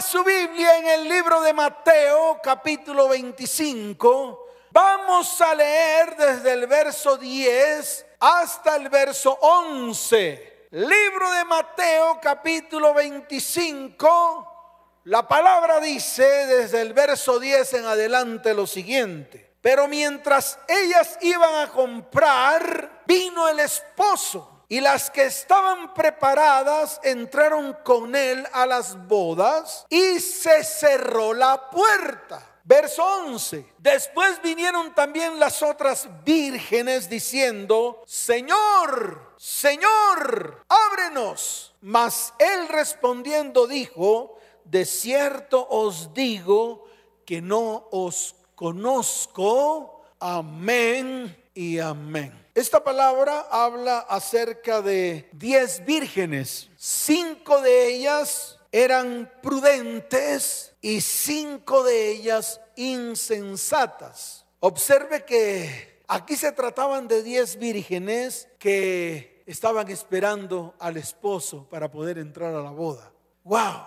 Su 0.00 0.22
Biblia 0.22 0.78
en 0.78 0.86
el 0.86 1.08
libro 1.08 1.40
de 1.40 1.52
Mateo 1.52 2.38
capítulo 2.40 3.08
25. 3.08 4.46
Vamos 4.70 5.40
a 5.40 5.56
leer 5.56 6.14
desde 6.16 6.52
el 6.52 6.68
verso 6.68 7.16
10 7.16 8.06
hasta 8.20 8.76
el 8.76 8.90
verso 8.90 9.36
11. 9.40 10.68
Libro 10.70 11.32
de 11.32 11.44
Mateo 11.44 12.20
capítulo 12.22 12.94
25. 12.94 15.00
La 15.04 15.26
palabra 15.26 15.80
dice 15.80 16.46
desde 16.46 16.80
el 16.80 16.92
verso 16.92 17.40
10 17.40 17.74
en 17.74 17.86
adelante 17.86 18.54
lo 18.54 18.68
siguiente. 18.68 19.56
Pero 19.60 19.88
mientras 19.88 20.60
ellas 20.68 21.18
iban 21.22 21.56
a 21.56 21.72
comprar, 21.72 23.02
vino 23.04 23.48
el 23.48 23.58
esposo 23.58 24.57
y 24.68 24.80
las 24.80 25.10
que 25.10 25.24
estaban 25.24 25.94
preparadas 25.94 27.00
entraron 27.02 27.76
con 27.82 28.14
él 28.14 28.46
a 28.52 28.66
las 28.66 29.06
bodas 29.06 29.86
y 29.88 30.20
se 30.20 30.62
cerró 30.62 31.32
la 31.32 31.70
puerta. 31.70 32.44
Verso 32.64 33.02
11. 33.02 33.64
Después 33.78 34.42
vinieron 34.42 34.94
también 34.94 35.38
las 35.38 35.62
otras 35.62 36.06
vírgenes 36.22 37.08
diciendo, 37.08 38.02
Señor, 38.06 39.32
Señor, 39.38 40.64
ábrenos. 40.68 41.74
Mas 41.80 42.34
él 42.38 42.68
respondiendo 42.68 43.66
dijo, 43.66 44.38
de 44.64 44.84
cierto 44.84 45.66
os 45.70 46.12
digo 46.12 46.84
que 47.24 47.40
no 47.40 47.88
os 47.90 48.34
conozco. 48.54 50.02
Amén 50.20 51.47
y 51.58 51.80
amén. 51.80 52.32
Esta 52.54 52.84
palabra 52.84 53.48
habla 53.50 53.98
acerca 53.98 54.80
de 54.80 55.28
diez 55.32 55.84
vírgenes. 55.84 56.70
Cinco 56.76 57.60
de 57.60 57.96
ellas 57.96 58.60
eran 58.70 59.28
prudentes 59.42 60.72
y 60.80 61.00
cinco 61.00 61.82
de 61.82 62.12
ellas 62.12 62.60
insensatas. 62.76 64.46
Observe 64.60 65.24
que 65.24 66.04
aquí 66.06 66.36
se 66.36 66.52
trataban 66.52 67.08
de 67.08 67.24
diez 67.24 67.56
vírgenes 67.56 68.46
que 68.60 69.42
estaban 69.44 69.88
esperando 69.88 70.76
al 70.78 70.96
esposo 70.96 71.68
para 71.68 71.90
poder 71.90 72.18
entrar 72.18 72.54
a 72.54 72.62
la 72.62 72.70
boda. 72.70 73.12
¡Wow! 73.42 73.82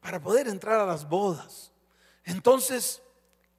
Para 0.00 0.20
poder 0.20 0.48
entrar 0.48 0.80
a 0.80 0.86
las 0.86 1.08
bodas. 1.08 1.70
Entonces, 2.24 3.00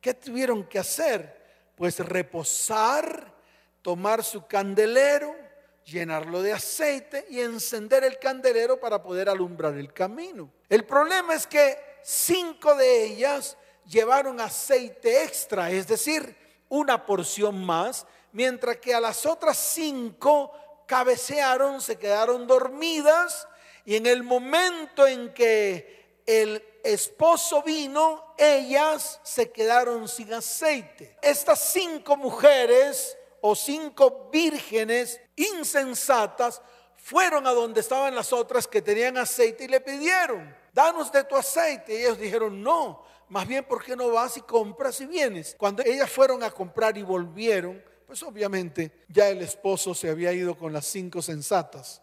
¿qué 0.01 0.13
tuvieron 0.13 0.65
que 0.65 0.79
hacer? 0.79 1.40
Pues 1.81 1.97
reposar 1.97 3.33
tomar 3.81 4.23
su 4.23 4.45
candelero, 4.45 5.35
llenarlo 5.83 6.43
de 6.43 6.53
aceite 6.53 7.25
y 7.27 7.39
encender 7.39 8.03
el 8.03 8.19
candelero 8.19 8.79
para 8.79 9.01
poder 9.01 9.27
alumbrar 9.27 9.73
el 9.73 9.91
camino. 9.91 10.51
El 10.69 10.85
problema 10.85 11.33
es 11.33 11.47
que 11.47 11.75
cinco 12.03 12.75
de 12.75 13.05
ellas 13.05 13.57
llevaron 13.87 14.39
aceite 14.39 15.23
extra, 15.23 15.71
es 15.71 15.87
decir, 15.87 16.37
una 16.69 17.03
porción 17.03 17.65
más, 17.65 18.05
mientras 18.31 18.77
que 18.77 18.93
a 18.93 18.99
las 18.99 19.25
otras 19.25 19.57
cinco 19.57 20.53
cabecearon, 20.85 21.81
se 21.81 21.97
quedaron 21.97 22.45
dormidas 22.45 23.47
y 23.85 23.95
en 23.95 24.05
el 24.05 24.21
momento 24.21 25.07
en 25.07 25.33
que 25.33 26.00
el 26.25 26.63
esposo 26.83 27.61
vino, 27.63 28.33
ellas 28.37 29.19
se 29.23 29.51
quedaron 29.51 30.07
sin 30.07 30.33
aceite. 30.33 31.17
Estas 31.21 31.59
cinco 31.71 32.17
mujeres 32.17 33.17
o 33.41 33.55
cinco 33.55 34.29
vírgenes 34.31 35.19
insensatas 35.35 36.61
fueron 36.95 37.47
a 37.47 37.51
donde 37.51 37.81
estaban 37.81 38.13
las 38.13 38.31
otras 38.31 38.67
que 38.67 38.81
tenían 38.81 39.17
aceite 39.17 39.65
y 39.65 39.67
le 39.67 39.81
pidieron, 39.81 40.55
danos 40.73 41.11
de 41.11 41.23
tu 41.23 41.35
aceite. 41.35 41.93
Y 41.93 42.01
ellos 42.03 42.19
dijeron, 42.19 42.61
no, 42.61 43.03
más 43.29 43.47
bien, 43.47 43.63
¿por 43.63 43.83
qué 43.83 43.95
no 43.95 44.09
vas 44.09 44.37
y 44.37 44.41
compras 44.41 45.01
y 45.01 45.05
vienes? 45.05 45.55
Cuando 45.57 45.83
ellas 45.83 46.09
fueron 46.09 46.43
a 46.43 46.51
comprar 46.51 46.97
y 46.97 47.01
volvieron, 47.01 47.83
pues 48.05 48.21
obviamente 48.23 49.05
ya 49.07 49.29
el 49.29 49.41
esposo 49.41 49.93
se 49.93 50.09
había 50.09 50.33
ido 50.33 50.55
con 50.55 50.73
las 50.73 50.85
cinco 50.85 51.21
sensatas 51.21 52.01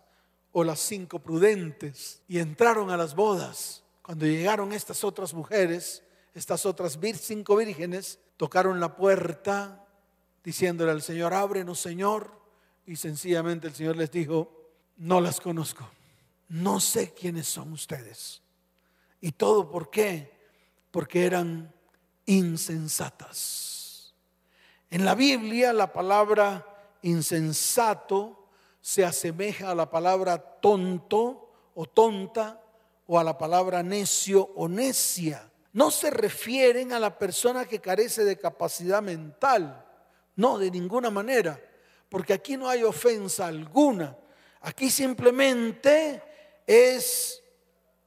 o 0.53 0.65
las 0.65 0.81
cinco 0.81 1.19
prudentes 1.19 2.23
y 2.27 2.39
entraron 2.39 2.91
a 2.91 2.97
las 2.97 3.15
bodas. 3.15 3.85
Cuando 4.09 4.25
llegaron 4.25 4.73
estas 4.73 5.05
otras 5.05 5.35
mujeres, 5.35 6.03
estas 6.33 6.65
otras 6.65 6.99
cinco 7.21 7.57
vírgenes, 7.57 8.19
tocaron 8.39 8.81
la 8.81 8.97
puerta 8.97 9.85
diciéndole 10.43 10.93
al 10.93 11.03
Señor, 11.03 11.35
ábrenos 11.35 11.79
Señor. 11.79 12.33
Y 12.87 12.97
sencillamente 12.97 13.67
el 13.67 13.75
Señor 13.75 13.99
les 13.99 14.11
dijo, 14.11 14.71
no 14.97 15.21
las 15.21 15.43
conozco, 15.43 15.87
no 16.49 16.81
sé 16.81 17.13
quiénes 17.13 17.49
son 17.49 17.71
ustedes. 17.75 18.41
¿Y 19.21 19.33
todo 19.33 19.71
por 19.71 19.91
qué? 19.91 20.33
Porque 20.91 21.27
eran 21.27 21.71
insensatas. 22.25 24.15
En 24.89 25.05
la 25.05 25.15
Biblia 25.15 25.75
la 25.75 25.93
palabra 25.93 26.97
insensato 27.03 28.49
se 28.81 29.05
asemeja 29.05 29.71
a 29.71 29.75
la 29.75 29.91
palabra 29.91 30.39
tonto 30.39 31.71
o 31.75 31.85
tonta 31.85 32.63
o 33.09 33.19
a 33.19 33.25
la 33.25 33.37
palabra 33.37 33.83
necio 33.83 34.53
o 34.55 34.69
necia. 34.69 35.51
No 35.73 35.91
se 35.91 36.11
refieren 36.11 36.93
a 36.93 37.01
la 37.01 37.19
persona 37.19 37.65
que 37.65 37.81
carece 37.81 38.25
de 38.25 38.39
capacidad 38.39 39.03
mental 39.03 39.87
no, 40.39 40.57
de 40.57 40.71
ninguna 40.71 41.11
manera, 41.11 41.61
porque 42.09 42.33
aquí 42.33 42.57
no 42.57 42.69
hay 42.69 42.85
ofensa 42.85 43.49
alguna. 43.49 44.17
Aquí 44.61 44.89
simplemente 44.89 46.23
es 46.65 47.43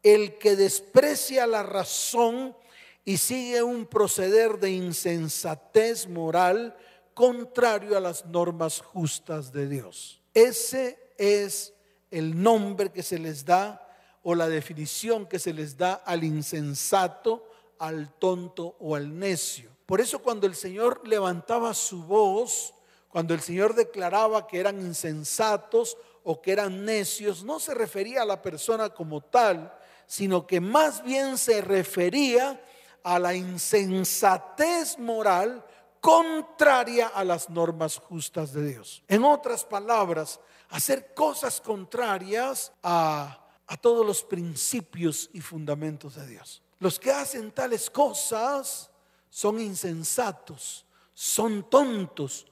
el 0.01 0.37
que 0.37 0.55
desprecia 0.55 1.45
la 1.45 1.61
razón 1.61 2.55
y 3.03 3.17
sigue 3.17 3.61
un 3.61 3.85
proceder 3.85 4.59
de 4.59 4.71
insensatez 4.71 6.07
moral 6.07 6.73
contrario 7.13 7.97
a 7.97 7.99
las 7.99 8.25
normas 8.27 8.79
justas 8.79 9.51
de 9.51 9.67
Dios. 9.67 10.21
Ese 10.33 11.13
es 11.17 11.73
el 12.11 12.41
nombre 12.41 12.93
que 12.93 13.03
se 13.03 13.19
les 13.19 13.43
da 13.43 13.90
o 14.23 14.35
la 14.35 14.47
definición 14.47 15.25
que 15.25 15.39
se 15.39 15.53
les 15.53 15.77
da 15.77 15.93
al 15.93 16.23
insensato, 16.23 17.47
al 17.79 18.13
tonto 18.13 18.75
o 18.79 18.95
al 18.95 19.17
necio. 19.17 19.71
Por 19.85 19.99
eso 19.99 20.19
cuando 20.19 20.47
el 20.47 20.55
Señor 20.55 21.07
levantaba 21.07 21.73
su 21.73 22.03
voz, 22.03 22.73
cuando 23.09 23.33
el 23.33 23.41
Señor 23.41 23.75
declaraba 23.75 24.47
que 24.47 24.59
eran 24.59 24.79
insensatos 24.79 25.97
o 26.23 26.41
que 26.41 26.51
eran 26.51 26.85
necios, 26.85 27.43
no 27.43 27.59
se 27.59 27.73
refería 27.73 28.21
a 28.21 28.25
la 28.25 28.41
persona 28.41 28.89
como 28.89 29.21
tal, 29.21 29.73
sino 30.05 30.45
que 30.45 30.61
más 30.61 31.03
bien 31.03 31.37
se 31.37 31.61
refería 31.61 32.61
a 33.03 33.17
la 33.17 33.33
insensatez 33.33 34.97
moral 34.99 35.65
contraria 35.99 37.07
a 37.07 37.23
las 37.23 37.49
normas 37.49 37.97
justas 37.97 38.53
de 38.53 38.65
Dios. 38.65 39.03
En 39.07 39.23
otras 39.23 39.65
palabras, 39.65 40.39
hacer 40.69 41.13
cosas 41.13 41.61
contrarias 41.61 42.71
a, 42.81 43.40
a 43.71 43.77
todos 43.77 44.05
los 44.05 44.21
principios 44.21 45.29
y 45.31 45.39
fundamentos 45.39 46.15
de 46.15 46.27
Dios. 46.27 46.61
Los 46.79 46.99
que 46.99 47.09
hacen 47.09 47.51
tales 47.51 47.89
cosas 47.89 48.91
son 49.29 49.61
insensatos, 49.61 50.85
son 51.13 51.69
tontos 51.69 52.47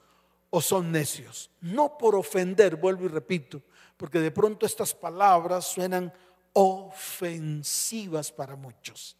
o 0.48 0.62
son 0.62 0.90
necios. 0.90 1.50
No 1.60 1.98
por 1.98 2.14
ofender, 2.14 2.76
vuelvo 2.76 3.04
y 3.04 3.08
repito, 3.08 3.60
porque 3.98 4.18
de 4.18 4.30
pronto 4.30 4.64
estas 4.64 4.94
palabras 4.94 5.66
suenan 5.66 6.10
ofensivas 6.54 8.32
para 8.32 8.56
muchos. 8.56 9.14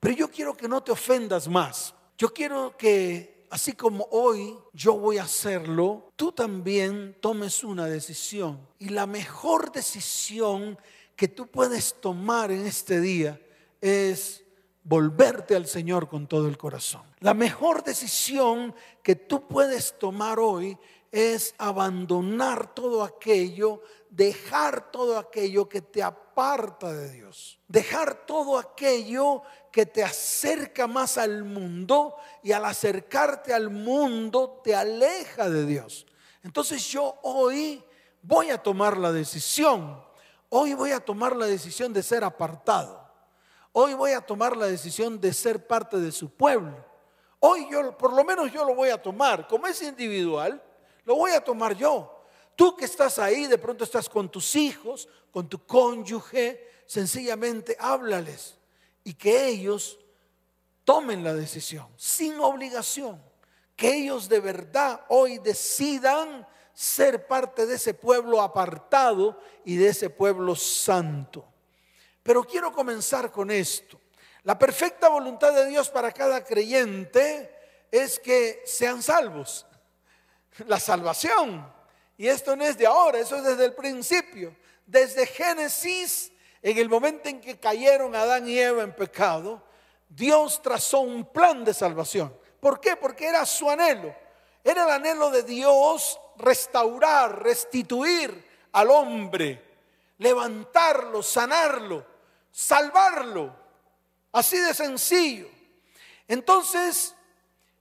Pero 0.00 0.14
yo 0.14 0.30
quiero 0.30 0.56
que 0.56 0.68
no 0.68 0.82
te 0.82 0.92
ofendas 0.92 1.48
más. 1.48 1.94
Yo 2.16 2.32
quiero 2.32 2.74
que, 2.78 3.46
así 3.50 3.74
como 3.74 4.08
hoy 4.10 4.56
yo 4.72 4.94
voy 4.94 5.18
a 5.18 5.24
hacerlo, 5.24 6.12
tú 6.16 6.32
también 6.32 7.14
tomes 7.20 7.62
una 7.62 7.84
decisión. 7.84 8.66
Y 8.78 8.88
la 8.88 9.06
mejor 9.06 9.70
decisión 9.70 10.78
que 11.22 11.28
tú 11.28 11.46
puedes 11.46 12.00
tomar 12.00 12.50
en 12.50 12.66
este 12.66 13.00
día 13.00 13.40
es 13.80 14.42
volverte 14.82 15.54
al 15.54 15.68
Señor 15.68 16.08
con 16.08 16.26
todo 16.26 16.48
el 16.48 16.58
corazón. 16.58 17.02
La 17.20 17.32
mejor 17.32 17.84
decisión 17.84 18.74
que 19.04 19.14
tú 19.14 19.46
puedes 19.46 19.96
tomar 20.00 20.40
hoy 20.40 20.76
es 21.12 21.54
abandonar 21.58 22.74
todo 22.74 23.04
aquello, 23.04 23.82
dejar 24.10 24.90
todo 24.90 25.16
aquello 25.16 25.68
que 25.68 25.80
te 25.80 26.02
aparta 26.02 26.92
de 26.92 27.12
Dios, 27.12 27.60
dejar 27.68 28.26
todo 28.26 28.58
aquello 28.58 29.44
que 29.70 29.86
te 29.86 30.02
acerca 30.02 30.88
más 30.88 31.18
al 31.18 31.44
mundo 31.44 32.16
y 32.42 32.50
al 32.50 32.64
acercarte 32.64 33.54
al 33.54 33.70
mundo 33.70 34.60
te 34.64 34.74
aleja 34.74 35.48
de 35.48 35.66
Dios. 35.66 36.04
Entonces 36.42 36.84
yo 36.88 37.20
hoy 37.22 37.80
voy 38.22 38.50
a 38.50 38.58
tomar 38.58 38.96
la 38.96 39.12
decisión, 39.12 40.02
hoy 40.54 40.74
voy 40.74 40.92
a 40.92 41.00
tomar 41.00 41.34
la 41.34 41.46
decisión 41.46 41.94
de 41.94 42.02
ser 42.02 42.22
apartado. 42.22 43.02
Hoy 43.72 43.94
voy 43.94 44.12
a 44.12 44.20
tomar 44.20 44.54
la 44.54 44.66
decisión 44.66 45.18
de 45.18 45.32
ser 45.32 45.66
parte 45.66 45.98
de 45.98 46.12
su 46.12 46.28
pueblo. 46.28 46.84
Hoy 47.40 47.66
yo, 47.70 47.96
por 47.96 48.12
lo 48.12 48.22
menos 48.22 48.52
yo 48.52 48.62
lo 48.62 48.74
voy 48.74 48.90
a 48.90 49.00
tomar. 49.00 49.48
Como 49.48 49.66
es 49.66 49.80
individual, 49.80 50.62
lo 51.04 51.16
voy 51.16 51.30
a 51.32 51.42
tomar 51.42 51.74
yo. 51.74 52.22
Tú 52.54 52.76
que 52.76 52.84
estás 52.84 53.18
ahí, 53.18 53.46
de 53.46 53.56
pronto 53.56 53.82
estás 53.82 54.10
con 54.10 54.30
tus 54.30 54.54
hijos, 54.54 55.08
con 55.30 55.48
tu 55.48 55.66
cónyuge, 55.66 56.68
sencillamente 56.84 57.74
háblales 57.80 58.58
y 59.04 59.14
que 59.14 59.48
ellos 59.48 59.98
tomen 60.84 61.24
la 61.24 61.32
decisión 61.32 61.88
sin 61.96 62.38
obligación, 62.38 63.22
que 63.74 63.96
ellos 63.96 64.28
de 64.28 64.40
verdad 64.40 65.06
hoy 65.08 65.38
decidan 65.38 66.46
ser 66.74 67.26
parte 67.26 67.66
de 67.66 67.76
ese 67.76 67.94
pueblo 67.94 68.40
apartado 68.40 69.38
y 69.64 69.76
de 69.76 69.88
ese 69.88 70.10
pueblo 70.10 70.54
santo. 70.56 71.44
Pero 72.22 72.44
quiero 72.44 72.72
comenzar 72.72 73.30
con 73.30 73.50
esto. 73.50 74.00
La 74.44 74.58
perfecta 74.58 75.08
voluntad 75.08 75.52
de 75.52 75.66
Dios 75.66 75.88
para 75.90 76.12
cada 76.12 76.44
creyente 76.44 77.54
es 77.90 78.18
que 78.18 78.62
sean 78.64 79.02
salvos. 79.02 79.66
La 80.66 80.80
salvación. 80.80 81.70
Y 82.16 82.28
esto 82.28 82.56
no 82.56 82.64
es 82.64 82.76
de 82.76 82.86
ahora, 82.86 83.18
eso 83.18 83.36
es 83.36 83.44
desde 83.44 83.64
el 83.64 83.74
principio. 83.74 84.54
Desde 84.86 85.26
Génesis, 85.26 86.32
en 86.60 86.78
el 86.78 86.88
momento 86.88 87.28
en 87.28 87.40
que 87.40 87.58
cayeron 87.58 88.14
Adán 88.14 88.48
y 88.48 88.58
Eva 88.58 88.82
en 88.82 88.94
pecado, 88.94 89.62
Dios 90.08 90.60
trazó 90.62 91.00
un 91.00 91.24
plan 91.24 91.64
de 91.64 91.74
salvación. 91.74 92.36
¿Por 92.60 92.80
qué? 92.80 92.96
Porque 92.96 93.26
era 93.26 93.44
su 93.46 93.68
anhelo. 93.68 94.14
Era 94.62 94.84
el 94.84 94.90
anhelo 94.90 95.30
de 95.30 95.42
Dios 95.42 96.20
restaurar, 96.36 97.42
restituir 97.42 98.68
al 98.72 98.90
hombre, 98.90 99.62
levantarlo, 100.18 101.22
sanarlo, 101.22 102.04
salvarlo. 102.50 103.54
Así 104.32 104.58
de 104.58 104.72
sencillo. 104.72 105.48
Entonces, 106.28 107.14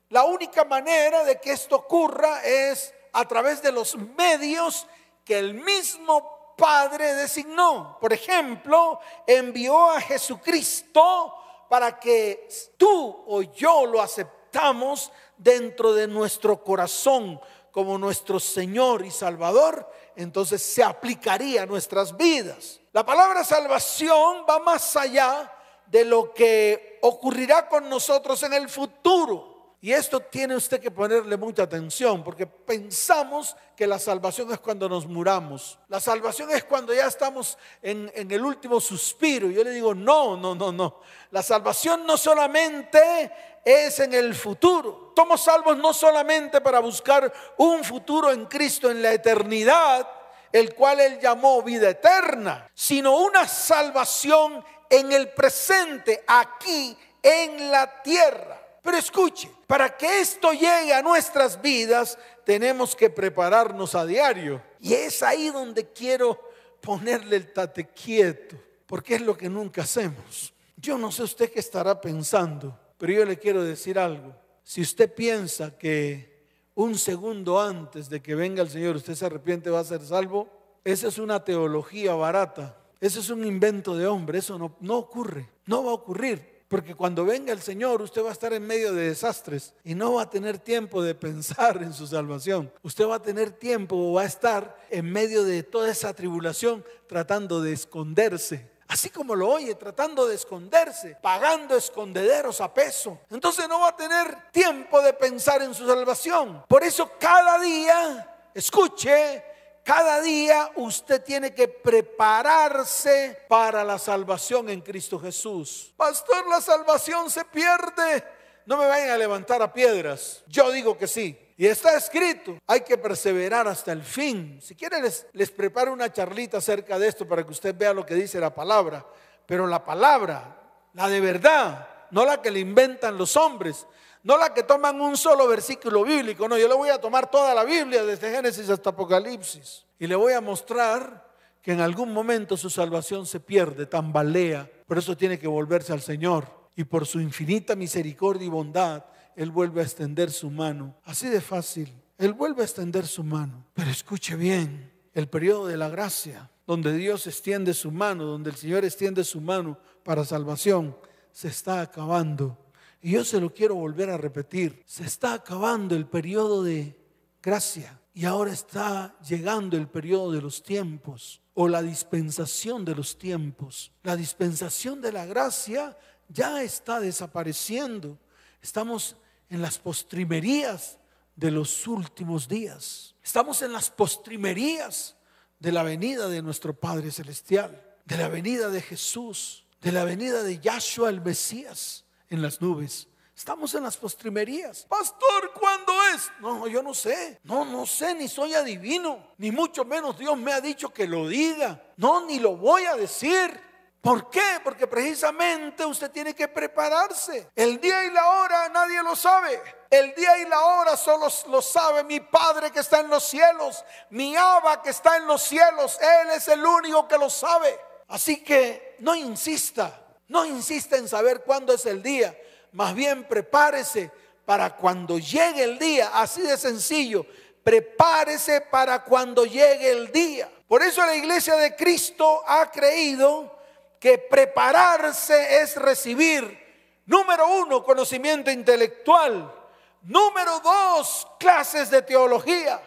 la 0.10 0.24
única 0.26 0.66
manera 0.66 1.24
de 1.24 1.40
que 1.40 1.54
esto 1.54 1.78
ocurra 1.78 2.44
es 2.44 2.94
a 3.14 3.26
través 3.26 3.62
de 3.62 3.72
los 3.72 3.96
medios 3.96 4.88
que 5.24 5.40
el 5.40 5.54
mismo 5.54 6.56
Padre 6.58 7.16
designó. 7.16 7.98
Por 8.00 8.14
ejemplo, 8.14 9.00
envió 9.26 9.90
a 9.90 10.02
Jesucristo 10.02 11.34
para 11.70 12.00
que 12.00 12.48
tú 12.78 13.24
o 13.28 13.42
yo 13.42 13.86
lo 13.86 14.02
aceptamos 14.02 15.12
dentro 15.38 15.94
de 15.94 16.08
nuestro 16.08 16.62
corazón 16.64 17.40
como 17.72 17.98
nuestro 17.98 18.40
Señor 18.40 19.06
y 19.06 19.12
Salvador, 19.12 19.90
entonces 20.16 20.62
se 20.62 20.84
aplicaría 20.84 21.64
a 21.64 21.66
nuestras 21.66 22.16
vidas. 22.16 22.82
La 22.92 23.06
palabra 23.06 23.44
salvación 23.44 24.46
va 24.50 24.60
más 24.60 24.96
allá 24.96 25.52
de 25.88 26.06
lo 26.06 26.34
que 26.34 27.00
ocurrirá 27.02 27.68
con 27.68 27.90
nosotros 27.90 28.42
en 28.44 28.54
el 28.54 28.70
futuro. 28.70 29.52
Y 29.84 29.92
esto 29.92 30.20
tiene 30.20 30.56
usted 30.56 30.80
que 30.80 30.92
ponerle 30.92 31.38
mucha 31.38 31.64
atención 31.64 32.24
porque 32.24 32.46
pensamos 32.46 33.56
que 33.76 33.88
la 33.88 33.98
salvación 33.98 34.52
es 34.52 34.60
cuando 34.60 34.88
nos 34.88 35.08
muramos. 35.08 35.80
La 35.88 36.00
salvación 36.00 36.52
es 36.52 36.66
cuando 36.66 36.94
ya 36.94 37.08
estamos 37.08 37.58
en, 37.82 38.12
el 38.14 38.46
último 38.46 38.80
suspiro. 38.80 39.50
Yo 39.50 39.64
le 39.64 39.72
digo, 39.72 39.96
no, 39.96 40.38
no, 40.38 40.54
no, 40.54 40.72
no. 40.72 41.00
La 41.32 41.42
salvación 41.42 42.06
no 42.06 42.16
solamente 42.16 43.32
es 43.64 44.00
en 44.00 44.14
el 44.14 44.34
futuro. 44.36 45.14
Somos 45.16 45.44
salvos 45.44 45.78
no 45.78 45.94
solamente 45.94 46.62
para 46.62 46.80
buscar 46.80 47.32
un 47.58 47.84
futuro 47.84 48.32
en 48.32 48.46
Cristo 48.46 48.90
en 48.90 49.02
la 49.02 49.14
eternidad, 49.14 50.08
el 50.52 50.74
cual 50.74 51.00
Él 51.00 51.20
llamó 51.20 51.62
vida 51.62 51.90
eterna, 51.90 52.70
sino 52.74 53.18
una 53.18 53.48
salvación 53.48 54.64
en 54.90 55.12
el 55.12 55.30
presente, 55.30 56.24
aquí 56.28 56.98
en 57.22 57.72
la 57.72 58.02
tierra. 58.02 58.60
Pero 58.82 58.98
escuche, 58.98 59.50
para 59.68 59.96
que 59.96 60.22
esto 60.22 60.52
llegue 60.52 60.94
a 60.94 61.02
nuestras 61.02 61.62
vidas, 61.62 62.18
tenemos 62.44 62.96
que 62.96 63.10
prepararnos 63.10 63.94
a 63.96 64.06
diario. 64.06 64.62
Y 64.80 64.94
es 64.94 65.22
ahí 65.22 65.50
donde 65.50 65.92
quiero 65.92 66.52
ponerle 66.82 67.36
el 67.38 67.54
tate 67.54 67.90
quieto, 67.90 68.56
porque 68.88 69.16
es 69.16 69.22
lo 69.22 69.38
que 69.38 69.50
nunca 69.50 69.84
hacemos. 69.84 70.52
Yo 70.76 70.98
no 70.98 71.12
sé 71.12 71.24
usted 71.24 71.52
qué 71.52 71.60
estará 71.60 72.02
pensando, 72.02 72.78
pero 73.02 73.14
yo 73.14 73.26
le 73.26 73.40
quiero 73.40 73.64
decir 73.64 73.98
algo. 73.98 74.32
Si 74.62 74.80
usted 74.80 75.12
piensa 75.12 75.76
que 75.76 76.46
un 76.76 76.96
segundo 77.00 77.60
antes 77.60 78.12
de 78.12 78.22
que 78.22 78.36
venga 78.36 78.62
el 78.62 78.70
Señor 78.70 78.96
usted 78.96 79.16
se 79.16 79.26
arrepiente 79.26 79.72
va 79.72 79.80
a 79.80 79.84
ser 79.84 80.06
salvo, 80.06 80.48
esa 80.84 81.08
es 81.08 81.18
una 81.18 81.44
teología 81.44 82.14
barata. 82.14 82.78
Ese 83.00 83.22
es 83.22 83.32
un 83.32 83.44
invento 83.44 83.98
de 83.98 84.06
hombre, 84.06 84.38
eso 84.38 84.60
no, 84.60 84.78
no 84.82 85.00
ocurre, 85.00 85.50
no 85.66 85.84
va 85.84 85.90
a 85.90 85.96
ocurrir. 85.96 86.62
Porque 86.68 86.94
cuando 86.94 87.26
venga 87.26 87.52
el 87.52 87.62
Señor, 87.62 88.04
usted 88.04 88.24
va 88.24 88.30
a 88.30 88.34
estar 88.34 88.54
en 88.54 88.68
medio 88.68 88.94
de 88.94 89.08
desastres 89.08 89.74
y 89.84 89.96
no 89.96 90.14
va 90.14 90.22
a 90.22 90.30
tener 90.30 90.60
tiempo 90.60 91.02
de 91.02 91.16
pensar 91.16 91.82
en 91.82 91.94
su 91.94 92.06
salvación. 92.06 92.72
Usted 92.84 93.08
va 93.08 93.16
a 93.16 93.22
tener 93.24 93.50
tiempo 93.50 93.96
o 93.96 94.14
va 94.14 94.22
a 94.22 94.26
estar 94.26 94.78
en 94.92 95.12
medio 95.12 95.44
de 95.44 95.64
toda 95.64 95.90
esa 95.90 96.14
tribulación 96.14 96.86
tratando 97.08 97.64
de 97.64 97.74
esconderse. 97.74 98.70
Así 98.92 99.10
como 99.10 99.36
lo 99.36 99.48
oye, 99.48 99.76
tratando 99.76 100.28
de 100.28 100.36
esconderse, 100.36 101.16
pagando 101.22 101.78
escondederos 101.78 102.60
a 102.60 102.74
peso. 102.74 103.22
Entonces 103.30 103.70
no 103.70 103.80
va 103.80 103.88
a 103.88 103.96
tener 103.96 104.52
tiempo 104.52 105.02
de 105.02 105.14
pensar 105.14 105.62
en 105.62 105.74
su 105.74 105.88
salvación. 105.88 106.66
Por 106.68 106.84
eso 106.84 107.10
cada 107.18 107.58
día, 107.58 108.50
escuche, 108.54 109.46
cada 109.86 110.20
día 110.20 110.74
usted 110.76 111.24
tiene 111.24 111.56
que 111.56 111.70
prepararse 111.70 113.46
para 113.48 113.86
la 113.86 113.98
salvación 113.98 114.68
en 114.68 114.82
Cristo 114.82 115.18
Jesús. 115.18 115.94
Pastor, 115.96 116.46
la 116.50 116.60
salvación 116.60 117.30
se 117.30 117.46
pierde. 117.46 118.26
No 118.66 118.76
me 118.76 118.88
vayan 118.88 119.12
a 119.12 119.18
levantar 119.18 119.62
a 119.62 119.72
piedras. 119.72 120.44
Yo 120.48 120.70
digo 120.70 120.98
que 120.98 121.08
sí. 121.08 121.51
Y 121.62 121.68
está 121.68 121.96
escrito, 121.96 122.58
hay 122.66 122.82
que 122.82 122.98
perseverar 122.98 123.68
hasta 123.68 123.92
el 123.92 124.02
fin. 124.02 124.58
Si 124.60 124.74
quieren 124.74 125.04
les, 125.04 125.52
preparo 125.52 125.94
una 125.94 126.12
charlita 126.12 126.58
acerca 126.58 126.98
de 126.98 127.08
esto 127.08 127.28
para 127.28 127.44
que 127.46 127.52
usted 127.52 127.78
vea 127.78 127.94
lo 127.94 128.04
que 128.04 128.16
dice 128.16 128.40
la 128.40 128.52
palabra. 128.52 129.06
Pero 129.46 129.68
la 129.68 129.86
palabra, 129.86 130.60
la 130.94 131.08
de 131.08 131.20
verdad, 131.20 131.88
no 132.10 132.26
la 132.26 132.42
que 132.42 132.50
le 132.50 132.62
inventan 132.62 133.16
los 133.16 133.38
hombres, 133.38 133.86
no 134.24 134.40
la 134.40 134.56
que 134.56 134.64
toman 134.64 135.00
un 135.00 135.16
solo 135.16 135.48
versículo 135.48 136.04
bíblico, 136.04 136.50
no, 136.50 136.58
yo 136.58 136.68
le 136.68 136.74
voy 136.74 136.90
a 136.90 137.00
tomar 137.00 137.30
toda 137.30 137.54
la 137.54 137.64
Biblia 137.64 138.04
desde 138.04 138.32
Génesis 138.32 138.68
hasta 138.68 138.90
Apocalipsis 138.90 139.86
y 140.00 140.08
le 140.08 140.16
voy 140.16 140.34
a 140.34 140.42
mostrar 140.42 141.30
que 141.62 141.74
en 141.74 141.82
algún 141.82 142.12
momento 142.12 142.58
su 142.58 142.72
salvación 142.72 143.28
se 143.28 143.40
pierde, 143.40 143.86
tambalea, 143.86 144.68
por 144.88 144.98
eso 144.98 145.16
tiene 145.16 145.38
que 145.38 145.48
volverse 145.48 145.94
al 145.94 146.02
Señor 146.02 146.48
y 146.76 146.86
por 146.86 147.06
su 147.06 147.20
infinita 147.20 147.76
misericordia 147.76 148.48
y 148.48 148.50
bondad, 148.50 149.04
Él 149.36 149.52
vuelve 149.52 149.82
a 149.82 149.84
extender 149.84 150.32
su 150.32 150.50
mano, 150.50 150.96
así 151.04 151.28
de 151.30 151.42
fácil, 151.42 151.94
Él 152.18 152.34
vuelve 152.34 152.62
a 152.62 152.66
extender 152.66 153.08
su 153.08 153.24
mano, 153.24 153.66
pero 153.74 153.90
escuche 153.90 154.36
bien, 154.36 154.92
el 155.14 155.28
periodo 155.28 155.68
de 155.68 155.78
la 155.78 155.90
gracia, 155.90 156.50
donde 156.68 156.94
Dios 156.94 157.28
extiende 157.28 157.74
su 157.74 157.92
mano, 157.92 158.26
donde 158.26 158.50
el 158.50 158.56
Señor 158.56 158.86
extiende 158.86 159.24
su 159.24 159.42
mano 159.42 159.78
para 160.04 160.24
salvación, 160.24 160.96
se 161.32 161.48
está 161.48 161.82
acabando 161.82 162.58
y 163.02 163.12
yo 163.12 163.24
se 163.24 163.42
lo 163.42 163.54
quiero 163.54 163.76
volver 163.76 164.10
a 164.10 164.18
repetir. 164.18 164.84
Se 164.86 165.04
está 165.04 165.34
acabando 165.34 165.96
el 165.96 166.06
periodo 166.06 166.64
de 166.64 166.96
gracia 167.42 168.00
y 168.14 168.26
ahora 168.26 168.52
está 168.52 169.16
llegando 169.28 169.76
el 169.76 169.88
periodo 169.88 170.32
de 170.32 170.42
los 170.42 170.62
tiempos 170.62 171.42
o 171.54 171.68
la 171.68 171.82
dispensación 171.82 172.86
de 172.86 172.96
los 172.96 173.18
tiempos. 173.18 173.92
La 174.04 174.16
dispensación 174.16 175.02
de 175.02 175.12
la 175.12 175.26
gracia 175.26 175.98
ya 176.30 176.62
está 176.62 177.00
desapareciendo. 177.00 178.20
Estamos 178.62 179.16
en 179.52 179.62
las 179.62 179.78
postrimerías 179.78 180.98
de 181.36 181.52
los 181.52 181.86
últimos 181.86 182.48
días. 182.48 183.14
Estamos 183.22 183.62
en 183.62 183.74
las 183.74 183.90
postrimerías 183.92 185.18
de 185.60 185.72
la 185.74 185.84
venida 185.84 186.30
de 186.30 186.42
nuestro 186.42 186.74
Padre 186.74 187.12
Celestial, 187.12 187.80
de 188.06 188.18
la 188.18 188.30
venida 188.30 188.70
de 188.70 188.82
Jesús, 188.82 189.66
de 189.82 189.92
la 189.92 190.06
venida 190.06 190.42
de 190.42 190.58
Yahshua 190.60 191.10
el 191.10 191.22
Mesías 191.22 192.06
en 192.30 192.42
las 192.42 192.62
nubes. 192.62 193.10
Estamos 193.36 193.76
en 193.76 193.84
las 193.84 193.98
postrimerías. 193.98 194.86
Pastor, 194.88 195.52
¿cuándo 195.60 195.92
es? 196.16 196.32
No, 196.40 196.68
yo 196.68 196.82
no 196.82 196.94
sé. 196.94 197.40
No, 197.44 197.66
no 197.66 197.86
sé, 197.86 198.16
ni 198.16 198.30
soy 198.30 198.54
adivino. 198.54 199.34
Ni 199.38 199.52
mucho 199.52 199.84
menos 199.84 200.18
Dios 200.18 200.38
me 200.38 200.54
ha 200.54 200.62
dicho 200.62 200.94
que 200.94 201.08
lo 201.08 201.28
diga. 201.28 201.84
No, 201.98 202.26
ni 202.26 202.40
lo 202.40 202.56
voy 202.56 202.86
a 202.86 202.96
decir. 202.96 203.60
¿Por 204.02 204.30
qué? 204.30 204.60
Porque 204.64 204.88
precisamente 204.88 205.86
usted 205.86 206.10
tiene 206.10 206.34
que 206.34 206.48
prepararse. 206.48 207.50
El 207.56 207.80
día 207.80 208.04
y 208.06 208.10
la 208.10 208.28
hora 208.28 208.70
nadie 208.70 209.04
lo 209.04 209.16
sabe. 209.16 209.62
El 209.90 210.14
día 210.16 210.40
y 210.40 210.48
la 210.48 210.60
hora 210.60 210.98
solo 210.98 211.28
lo 211.50 211.62
sabe 211.62 212.04
mi 212.04 212.20
Padre 212.20 212.72
que 212.72 212.80
está 212.80 213.02
en 213.02 213.10
los 213.10 213.24
cielos, 213.24 213.84
mi 214.10 214.36
Abba 214.36 214.82
que 214.82 214.90
está 214.90 215.18
en 215.18 215.28
los 215.28 215.44
cielos. 215.44 216.00
Él 216.02 216.32
es 216.32 216.48
el 216.48 216.66
único 216.66 217.08
que 217.08 217.18
lo 217.18 217.30
sabe. 217.30 217.80
Así 218.08 218.44
que 218.44 218.96
no 219.00 219.14
insista 219.16 220.02
no 220.32 220.46
insista 220.46 220.96
en 220.96 221.10
saber 221.10 221.42
cuándo 221.42 221.74
es 221.74 221.86
el 221.86 222.02
día, 222.02 222.36
más 222.72 222.96
bien 222.96 223.26
prepárese 223.26 224.10
para 224.46 224.78
cuando 224.78 225.20
llegue 225.20 225.64
el 225.64 225.78
día, 225.78 226.10
así 226.14 226.42
de 226.42 226.58
sencillo, 226.58 227.26
prepárese 227.64 228.62
para 228.62 229.04
cuando 229.04 229.46
llegue 229.46 229.92
el 229.92 230.10
día. 230.10 230.50
Por 230.70 230.84
eso 230.84 231.06
la 231.06 231.16
iglesia 231.16 231.58
de 231.58 231.76
Cristo 231.76 232.44
ha 232.48 232.72
creído 232.72 233.61
que 234.02 234.18
prepararse 234.18 235.62
es 235.62 235.78
recibir, 235.78 237.02
número 237.06 237.48
uno, 237.48 237.86
conocimiento 237.86 238.52
intelectual, 238.52 239.54
número 240.02 240.60
dos, 240.60 241.26
clases 241.40 241.90
de 241.90 242.02
teología, 242.02 242.82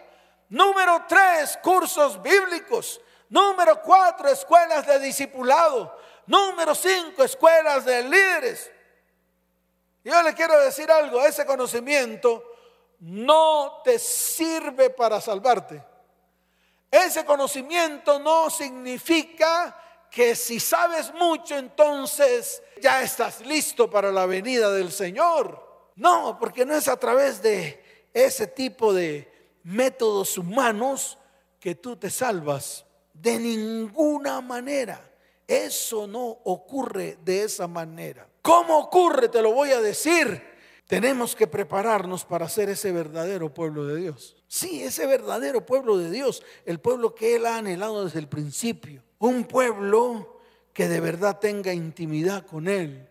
número 0.50 1.04
tres, 1.08 1.58
cursos 1.62 2.20
bíblicos, 2.20 3.00
número 3.30 3.80
cuatro, 3.80 4.28
escuelas 4.28 4.86
de 4.86 4.98
discipulado, 4.98 5.96
Número 6.26 6.74
cinco, 6.74 7.22
escuelas 7.22 7.84
de 7.84 8.02
líderes. 8.02 8.70
Yo 10.02 10.22
le 10.22 10.34
quiero 10.34 10.58
decir 10.60 10.90
algo, 10.90 11.24
ese 11.24 11.44
conocimiento 11.44 12.42
no 13.00 13.82
te 13.84 13.98
sirve 13.98 14.90
para 14.90 15.20
salvarte. 15.20 15.82
Ese 16.90 17.24
conocimiento 17.24 18.18
no 18.18 18.48
significa 18.48 19.76
que 20.14 20.36
si 20.36 20.60
sabes 20.60 21.12
mucho, 21.12 21.58
entonces 21.58 22.62
ya 22.80 23.02
estás 23.02 23.44
listo 23.44 23.90
para 23.90 24.12
la 24.12 24.26
venida 24.26 24.70
del 24.70 24.92
Señor. 24.92 25.90
No, 25.96 26.38
porque 26.38 26.64
no 26.64 26.76
es 26.76 26.86
a 26.86 26.96
través 26.96 27.42
de 27.42 27.82
ese 28.12 28.46
tipo 28.46 28.94
de 28.94 29.28
métodos 29.64 30.38
humanos 30.38 31.18
que 31.58 31.74
tú 31.74 31.96
te 31.96 32.10
salvas. 32.10 32.86
De 33.12 33.40
ninguna 33.40 34.40
manera. 34.40 35.10
Eso 35.48 36.06
no 36.06 36.24
ocurre 36.44 37.18
de 37.24 37.42
esa 37.42 37.66
manera. 37.66 38.28
¿Cómo 38.40 38.78
ocurre? 38.78 39.28
Te 39.28 39.42
lo 39.42 39.52
voy 39.52 39.70
a 39.70 39.80
decir. 39.80 40.54
Tenemos 40.86 41.34
que 41.34 41.48
prepararnos 41.48 42.24
para 42.24 42.48
ser 42.48 42.68
ese 42.68 42.92
verdadero 42.92 43.52
pueblo 43.52 43.84
de 43.84 43.96
Dios. 43.96 44.36
Sí, 44.46 44.82
ese 44.84 45.08
verdadero 45.08 45.66
pueblo 45.66 45.98
de 45.98 46.10
Dios, 46.10 46.44
el 46.66 46.78
pueblo 46.78 47.16
que 47.16 47.34
Él 47.34 47.46
ha 47.46 47.56
anhelado 47.56 48.04
desde 48.04 48.20
el 48.20 48.28
principio. 48.28 49.02
Un 49.24 49.44
pueblo 49.44 50.38
que 50.74 50.86
de 50.86 51.00
verdad 51.00 51.38
tenga 51.38 51.72
intimidad 51.72 52.44
con 52.44 52.68
Él, 52.68 53.08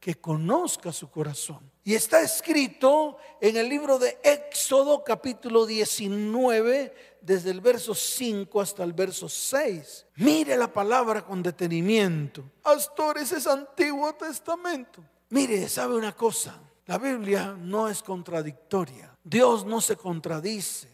que 0.00 0.16
conozca 0.16 0.92
su 0.92 1.08
corazón. 1.08 1.70
Y 1.84 1.94
está 1.94 2.20
escrito 2.20 3.16
en 3.40 3.56
el 3.56 3.68
libro 3.68 3.96
de 3.96 4.18
Éxodo 4.24 5.04
capítulo 5.04 5.64
19, 5.64 6.92
desde 7.20 7.52
el 7.52 7.60
verso 7.60 7.94
5 7.94 8.60
hasta 8.60 8.82
el 8.82 8.92
verso 8.92 9.28
6. 9.28 10.06
Mire 10.16 10.56
la 10.56 10.66
palabra 10.66 11.24
con 11.24 11.44
detenimiento. 11.44 12.42
Pastores, 12.60 13.30
es 13.30 13.46
Antiguo 13.46 14.12
Testamento. 14.14 15.00
Mire, 15.28 15.68
¿sabe 15.68 15.94
una 15.94 16.10
cosa? 16.10 16.60
La 16.86 16.98
Biblia 16.98 17.56
no 17.56 17.86
es 17.86 18.02
contradictoria. 18.02 19.16
Dios 19.22 19.64
no 19.64 19.80
se 19.80 19.94
contradice. 19.94 20.88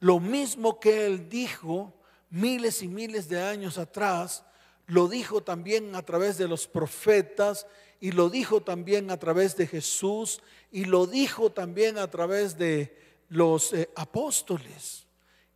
Lo 0.00 0.18
mismo 0.18 0.80
que 0.80 1.04
Él 1.04 1.28
dijo 1.28 1.92
miles 2.30 2.82
y 2.82 2.88
miles 2.88 3.28
de 3.28 3.42
años 3.42 3.78
atrás, 3.78 4.44
lo 4.86 5.08
dijo 5.08 5.42
también 5.42 5.94
a 5.94 6.02
través 6.02 6.38
de 6.38 6.48
los 6.48 6.66
profetas 6.66 7.66
y 8.00 8.12
lo 8.12 8.30
dijo 8.30 8.62
también 8.62 9.10
a 9.10 9.18
través 9.18 9.56
de 9.56 9.66
Jesús 9.66 10.40
y 10.70 10.84
lo 10.84 11.06
dijo 11.06 11.50
también 11.50 11.98
a 11.98 12.08
través 12.08 12.56
de 12.56 13.24
los 13.28 13.72
eh, 13.72 13.90
apóstoles. 13.96 15.06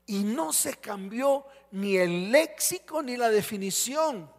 Y 0.06 0.24
no 0.24 0.52
se 0.52 0.74
cambió 0.74 1.46
ni 1.70 1.96
el 1.96 2.30
léxico 2.30 3.02
ni 3.02 3.16
la 3.16 3.30
definición. 3.30 4.30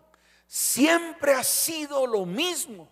Siempre 0.46 1.34
ha 1.34 1.44
sido 1.44 2.06
lo 2.06 2.26
mismo. 2.26 2.90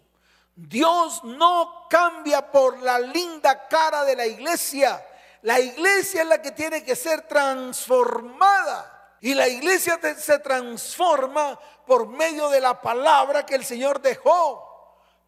Dios 0.56 1.24
no 1.24 1.88
cambia 1.90 2.52
por 2.52 2.80
la 2.82 3.00
linda 3.00 3.68
cara 3.68 4.04
de 4.04 4.16
la 4.16 4.26
iglesia. 4.26 5.06
La 5.44 5.60
iglesia 5.60 6.22
es 6.22 6.28
la 6.28 6.42
que 6.42 6.52
tiene 6.52 6.84
que 6.84 6.96
ser 6.96 7.28
transformada. 7.28 9.01
Y 9.22 9.34
la 9.34 9.48
iglesia 9.48 10.00
se 10.18 10.40
transforma 10.40 11.58
por 11.86 12.08
medio 12.08 12.50
de 12.50 12.60
la 12.60 12.82
palabra 12.82 13.46
que 13.46 13.56
el 13.56 13.64
Señor 13.64 14.02
dejó 14.02 14.68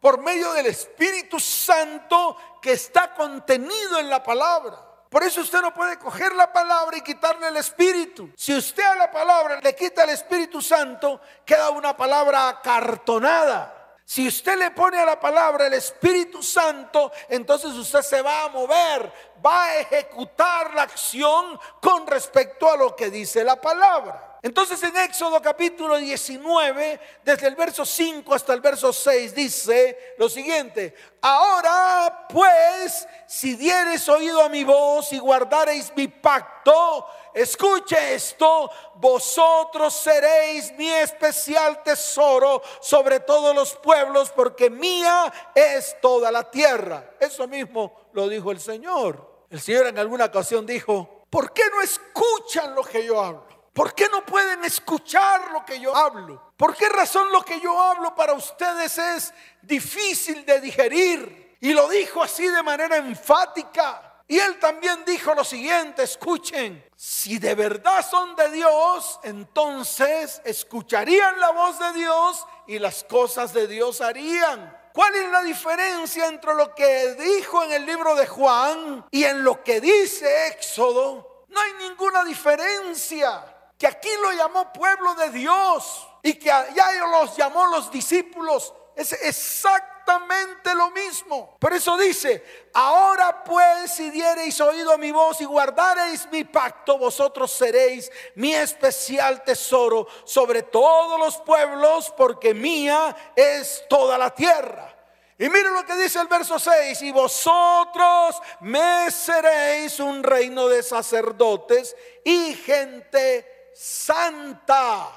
por 0.04 0.20
medio 0.20 0.52
del 0.52 0.66
Espíritu 0.66 1.40
Santo 1.40 2.36
que 2.60 2.72
está 2.72 3.14
contenido 3.14 3.98
en 3.98 4.10
la 4.10 4.22
palabra. 4.22 4.76
Por 5.08 5.22
eso 5.22 5.40
usted 5.40 5.62
no 5.62 5.72
puede 5.72 5.98
coger 5.98 6.34
la 6.34 6.52
palabra 6.52 6.98
y 6.98 7.00
quitarle 7.00 7.48
el 7.48 7.56
Espíritu. 7.56 8.30
Si 8.36 8.54
usted 8.54 8.82
a 8.82 8.96
la 8.96 9.10
palabra 9.10 9.60
le 9.62 9.74
quita 9.74 10.04
el 10.04 10.10
Espíritu 10.10 10.60
Santo, 10.60 11.22
queda 11.46 11.70
una 11.70 11.96
palabra 11.96 12.50
acartonada. 12.50 13.83
Si 14.04 14.28
usted 14.28 14.58
le 14.58 14.70
pone 14.70 14.98
a 14.98 15.06
la 15.06 15.18
palabra 15.18 15.66
el 15.66 15.74
Espíritu 15.74 16.42
Santo, 16.42 17.10
entonces 17.28 17.72
usted 17.72 18.02
se 18.02 18.20
va 18.20 18.44
a 18.44 18.48
mover, 18.48 19.10
va 19.44 19.64
a 19.64 19.78
ejecutar 19.78 20.74
la 20.74 20.82
acción 20.82 21.58
con 21.80 22.06
respecto 22.06 22.70
a 22.70 22.76
lo 22.76 22.94
que 22.94 23.10
dice 23.10 23.42
la 23.42 23.58
palabra. 23.60 24.23
Entonces 24.44 24.82
en 24.82 24.94
Éxodo 24.98 25.40
capítulo 25.40 25.96
19, 25.96 27.00
desde 27.24 27.46
el 27.46 27.54
verso 27.56 27.86
5 27.86 28.34
hasta 28.34 28.52
el 28.52 28.60
verso 28.60 28.92
6, 28.92 29.34
dice 29.34 30.14
lo 30.18 30.28
siguiente, 30.28 30.94
ahora 31.22 32.26
pues, 32.28 33.08
si 33.26 33.56
dieres 33.56 34.06
oído 34.06 34.42
a 34.42 34.50
mi 34.50 34.62
voz 34.62 35.14
y 35.14 35.18
guardareis 35.18 35.90
mi 35.96 36.08
pacto, 36.08 37.06
escuche 37.32 38.16
esto, 38.16 38.70
vosotros 38.96 39.94
seréis 39.94 40.72
mi 40.72 40.90
especial 40.90 41.82
tesoro 41.82 42.60
sobre 42.82 43.20
todos 43.20 43.54
los 43.56 43.74
pueblos, 43.76 44.30
porque 44.30 44.68
mía 44.68 45.32
es 45.54 45.96
toda 46.02 46.30
la 46.30 46.50
tierra. 46.50 47.12
Eso 47.18 47.48
mismo 47.48 48.08
lo 48.12 48.28
dijo 48.28 48.50
el 48.50 48.60
Señor. 48.60 49.46
El 49.48 49.62
Señor 49.62 49.86
en 49.86 49.98
alguna 49.98 50.26
ocasión 50.26 50.66
dijo, 50.66 51.22
¿por 51.30 51.54
qué 51.54 51.62
no 51.70 51.80
escuchan 51.80 52.74
lo 52.74 52.84
que 52.84 53.06
yo 53.06 53.18
hablo? 53.18 53.53
¿Por 53.74 53.92
qué 53.92 54.08
no 54.08 54.24
pueden 54.24 54.64
escuchar 54.64 55.50
lo 55.50 55.64
que 55.64 55.80
yo 55.80 55.94
hablo? 55.94 56.52
¿Por 56.56 56.76
qué 56.76 56.88
razón 56.88 57.32
lo 57.32 57.44
que 57.44 57.60
yo 57.60 57.78
hablo 57.78 58.14
para 58.14 58.32
ustedes 58.32 58.96
es 58.98 59.34
difícil 59.62 60.46
de 60.46 60.60
digerir? 60.60 61.56
Y 61.60 61.72
lo 61.72 61.88
dijo 61.88 62.22
así 62.22 62.46
de 62.46 62.62
manera 62.62 62.98
enfática. 62.98 64.22
Y 64.28 64.38
él 64.38 64.60
también 64.60 65.04
dijo 65.04 65.34
lo 65.34 65.42
siguiente, 65.42 66.04
escuchen, 66.04 66.88
si 66.94 67.38
de 67.40 67.56
verdad 67.56 68.08
son 68.08 68.36
de 68.36 68.52
Dios, 68.52 69.18
entonces 69.24 70.40
escucharían 70.44 71.40
la 71.40 71.50
voz 71.50 71.76
de 71.80 71.92
Dios 71.94 72.46
y 72.68 72.78
las 72.78 73.02
cosas 73.02 73.52
de 73.52 73.66
Dios 73.66 74.00
harían. 74.00 74.78
¿Cuál 74.92 75.16
es 75.16 75.28
la 75.30 75.42
diferencia 75.42 76.28
entre 76.28 76.54
lo 76.54 76.72
que 76.76 77.14
dijo 77.14 77.64
en 77.64 77.72
el 77.72 77.84
libro 77.84 78.14
de 78.14 78.28
Juan 78.28 79.04
y 79.10 79.24
en 79.24 79.42
lo 79.42 79.64
que 79.64 79.80
dice 79.80 80.46
Éxodo? 80.46 81.44
No 81.48 81.60
hay 81.60 81.72
ninguna 81.88 82.24
diferencia 82.24 83.53
que 83.78 83.86
aquí 83.86 84.10
lo 84.22 84.32
llamó 84.32 84.72
pueblo 84.72 85.14
de 85.14 85.30
Dios 85.30 86.08
y 86.22 86.34
que 86.34 86.50
allá 86.50 86.86
los 87.10 87.36
llamó 87.36 87.66
los 87.66 87.90
discípulos. 87.90 88.72
Es 88.96 89.12
exactamente 89.12 90.74
lo 90.74 90.90
mismo. 90.90 91.56
Por 91.58 91.72
eso 91.72 91.96
dice, 91.96 92.44
ahora 92.74 93.42
pues 93.42 93.92
si 93.92 94.10
diereis 94.10 94.60
oído 94.60 94.92
a 94.92 94.98
mi 94.98 95.10
voz 95.10 95.40
y 95.40 95.44
guardareis 95.44 96.28
mi 96.30 96.44
pacto, 96.44 96.98
vosotros 96.98 97.50
seréis 97.50 98.10
mi 98.36 98.54
especial 98.54 99.42
tesoro 99.42 100.06
sobre 100.24 100.62
todos 100.62 101.18
los 101.18 101.38
pueblos, 101.38 102.12
porque 102.16 102.54
mía 102.54 103.14
es 103.34 103.82
toda 103.88 104.16
la 104.16 104.30
tierra. 104.30 104.94
Y 105.36 105.48
miren 105.48 105.74
lo 105.74 105.84
que 105.84 105.96
dice 105.96 106.20
el 106.20 106.28
verso 106.28 106.60
6, 106.60 107.02
y 107.02 107.10
vosotros 107.10 108.40
me 108.60 109.10
seréis 109.10 109.98
un 109.98 110.22
reino 110.22 110.68
de 110.68 110.82
sacerdotes 110.82 111.96
y 112.24 112.54
gente 112.54 113.53
santa, 113.74 115.08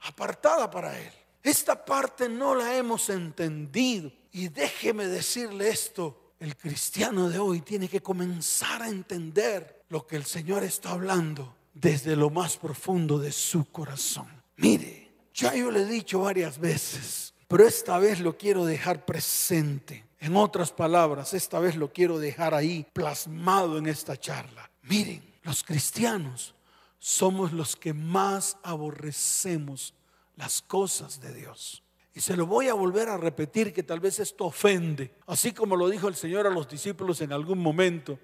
apartada 0.00 0.70
para 0.70 0.98
Él. 0.98 1.12
Esta 1.42 1.84
parte 1.84 2.28
no 2.28 2.54
la 2.54 2.76
hemos 2.76 3.08
entendido. 3.10 4.12
Y 4.32 4.48
déjeme 4.48 5.06
decirle 5.06 5.68
esto, 5.68 6.34
el 6.40 6.56
cristiano 6.56 7.28
de 7.28 7.38
hoy 7.38 7.62
tiene 7.62 7.88
que 7.88 8.02
comenzar 8.02 8.82
a 8.82 8.88
entender 8.88 9.84
lo 9.88 10.06
que 10.06 10.16
el 10.16 10.24
Señor 10.24 10.62
está 10.62 10.90
hablando 10.90 11.56
desde 11.74 12.16
lo 12.16 12.30
más 12.30 12.56
profundo 12.56 13.18
de 13.18 13.32
su 13.32 13.64
corazón. 13.70 14.28
Mire, 14.56 15.10
ya 15.32 15.54
yo 15.54 15.70
le 15.70 15.82
he 15.82 15.86
dicho 15.86 16.20
varias 16.20 16.58
veces, 16.58 17.32
pero 17.46 17.66
esta 17.66 17.98
vez 17.98 18.20
lo 18.20 18.36
quiero 18.36 18.64
dejar 18.64 19.04
presente. 19.04 20.04
En 20.20 20.36
otras 20.36 20.72
palabras, 20.72 21.32
esta 21.32 21.60
vez 21.60 21.76
lo 21.76 21.92
quiero 21.92 22.18
dejar 22.18 22.54
ahí 22.54 22.84
plasmado 22.92 23.78
en 23.78 23.86
esta 23.86 24.16
charla. 24.16 24.68
Miren, 24.82 25.22
los 25.44 25.62
cristianos 25.62 26.54
somos 26.98 27.52
los 27.52 27.76
que 27.76 27.92
más 27.92 28.58
aborrecemos 28.62 29.94
las 30.36 30.62
cosas 30.62 31.20
de 31.20 31.32
Dios. 31.34 31.82
Y 32.14 32.20
se 32.20 32.36
lo 32.36 32.46
voy 32.46 32.68
a 32.68 32.74
volver 32.74 33.08
a 33.08 33.16
repetir 33.16 33.72
que 33.72 33.82
tal 33.82 34.00
vez 34.00 34.18
esto 34.18 34.46
ofende, 34.46 35.14
así 35.26 35.52
como 35.52 35.76
lo 35.76 35.88
dijo 35.88 36.08
el 36.08 36.16
Señor 36.16 36.46
a 36.46 36.50
los 36.50 36.68
discípulos 36.68 37.20
en 37.20 37.32
algún 37.32 37.60
momento. 37.60 38.18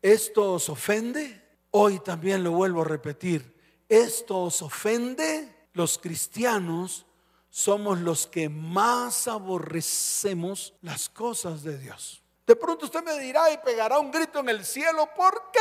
¿Esto 0.00 0.54
os 0.54 0.68
ofende? 0.68 1.42
Hoy 1.72 1.98
también 2.00 2.44
lo 2.44 2.52
vuelvo 2.52 2.82
a 2.82 2.86
repetir. 2.86 3.56
¿Esto 3.88 4.44
os 4.44 4.62
ofende? 4.62 5.68
Los 5.72 5.98
cristianos 5.98 7.06
somos 7.50 8.00
los 8.00 8.26
que 8.26 8.48
más 8.48 9.28
aborrecemos 9.28 10.74
las 10.80 11.08
cosas 11.08 11.62
de 11.62 11.78
Dios. 11.78 12.21
De 12.46 12.56
pronto 12.56 12.86
usted 12.86 13.02
me 13.02 13.18
dirá 13.18 13.50
y 13.52 13.58
pegará 13.58 13.98
un 13.98 14.10
grito 14.10 14.40
en 14.40 14.48
el 14.48 14.64
cielo, 14.64 15.08
¿por 15.16 15.50
qué 15.52 15.60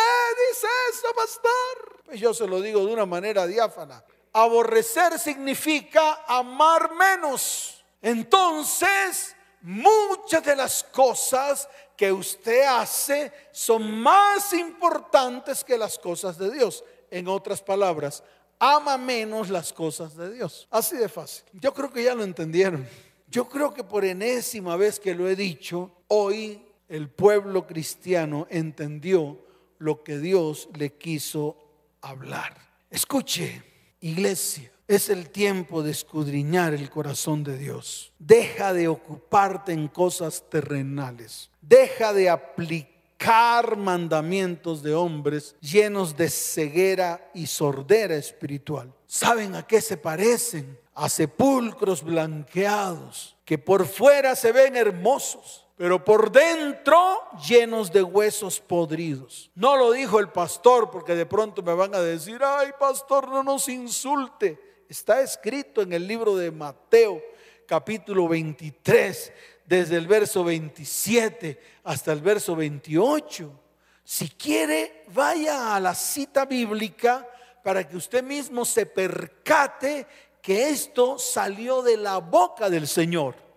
dice 0.50 0.67
eso, 0.91 1.07
pastor? 1.15 2.03
Pues 2.05 2.19
yo 2.19 2.33
se 2.33 2.47
lo 2.47 2.59
digo 2.59 2.85
de 2.85 2.93
una 2.93 3.05
manera 3.05 3.45
diáfana. 3.45 4.03
Aborrecer 4.33 5.19
significa 5.19 6.23
amar 6.27 6.93
menos. 6.95 7.83
Entonces, 8.01 9.35
muchas 9.61 10.43
de 10.43 10.55
las 10.55 10.83
cosas 10.83 11.69
que 11.95 12.11
usted 12.11 12.63
hace 12.63 13.31
son 13.51 14.01
más 14.01 14.53
importantes 14.53 15.63
que 15.63 15.77
las 15.77 16.00
cosas 16.00 16.38
de 16.38 16.50
Dios. 16.50 16.83
En 17.11 17.27
otras 17.27 17.61
palabras, 17.61 18.23
ama 18.57 18.97
menos 18.97 19.50
las 19.50 19.71
cosas 19.71 20.15
de 20.15 20.33
Dios. 20.33 20.67
Así 20.71 20.97
de 20.97 21.09
fácil. 21.09 21.43
Yo 21.53 21.73
creo 21.73 21.91
que 21.91 22.03
ya 22.03 22.15
lo 22.15 22.23
entendieron. 22.23 22.88
Yo 23.27 23.47
creo 23.47 23.71
que 23.73 23.83
por 23.83 24.03
enésima 24.03 24.75
vez 24.77 25.00
que 25.00 25.13
lo 25.13 25.27
he 25.27 25.35
dicho, 25.35 25.91
hoy 26.07 26.70
el 26.91 27.10
pueblo 27.10 27.65
cristiano 27.65 28.48
entendió 28.50 29.39
lo 29.79 30.03
que 30.03 30.19
Dios 30.19 30.67
le 30.77 30.91
quiso 30.98 31.57
hablar. 32.01 32.57
Escuche, 32.89 33.63
iglesia, 34.01 34.69
es 34.89 35.07
el 35.07 35.29
tiempo 35.29 35.83
de 35.83 35.91
escudriñar 35.91 36.74
el 36.74 36.89
corazón 36.89 37.45
de 37.45 37.57
Dios. 37.57 38.12
Deja 38.19 38.74
de 38.74 38.89
ocuparte 38.89 39.71
en 39.71 39.88
cosas 39.88 40.43
terrenales. 40.50 41.50
Deja 41.62 42.12
de 42.12 42.29
aplicar 42.29 43.77
mandamientos 43.77 44.83
de 44.83 44.93
hombres 44.93 45.55
llenos 45.62 46.17
de 46.17 46.29
ceguera 46.29 47.31
y 47.33 47.48
sordera 47.48 48.17
espiritual. 48.17 48.93
¿Saben 49.07 49.55
a 49.55 49.65
qué 49.65 49.79
se 49.79 49.95
parecen? 49.95 50.77
A 50.93 51.07
sepulcros 51.07 52.03
blanqueados 52.03 53.38
que 53.45 53.57
por 53.57 53.86
fuera 53.86 54.36
se 54.36 54.51
ven 54.51 54.75
hermosos, 54.75 55.60
pero 55.81 56.05
por 56.05 56.31
dentro 56.31 57.27
llenos 57.47 57.91
de 57.91 58.03
huesos 58.03 58.59
podridos. 58.59 59.50
No 59.55 59.75
lo 59.75 59.91
dijo 59.91 60.19
el 60.19 60.29
pastor 60.29 60.91
porque 60.91 61.15
de 61.15 61.25
pronto 61.25 61.63
me 61.63 61.73
van 61.73 61.95
a 61.95 62.00
decir, 62.00 62.39
ay 62.43 62.69
pastor, 62.79 63.27
no 63.27 63.41
nos 63.41 63.67
insulte. 63.67 64.83
Está 64.88 65.21
escrito 65.21 65.81
en 65.81 65.91
el 65.93 66.07
libro 66.07 66.35
de 66.35 66.51
Mateo 66.51 67.19
capítulo 67.65 68.27
23, 68.27 69.33
desde 69.65 69.95
el 69.95 70.05
verso 70.05 70.43
27 70.43 71.59
hasta 71.83 72.11
el 72.11 72.21
verso 72.21 72.55
28. 72.55 73.51
Si 74.03 74.29
quiere, 74.29 75.05
vaya 75.07 75.75
a 75.75 75.79
la 75.79 75.95
cita 75.95 76.45
bíblica 76.45 77.27
para 77.63 77.88
que 77.88 77.97
usted 77.97 78.23
mismo 78.23 78.65
se 78.65 78.85
percate 78.85 80.05
que 80.43 80.69
esto 80.69 81.17
salió 81.17 81.81
de 81.81 81.97
la 81.97 82.19
boca 82.19 82.69
del 82.69 82.88
Señor. 82.88 83.50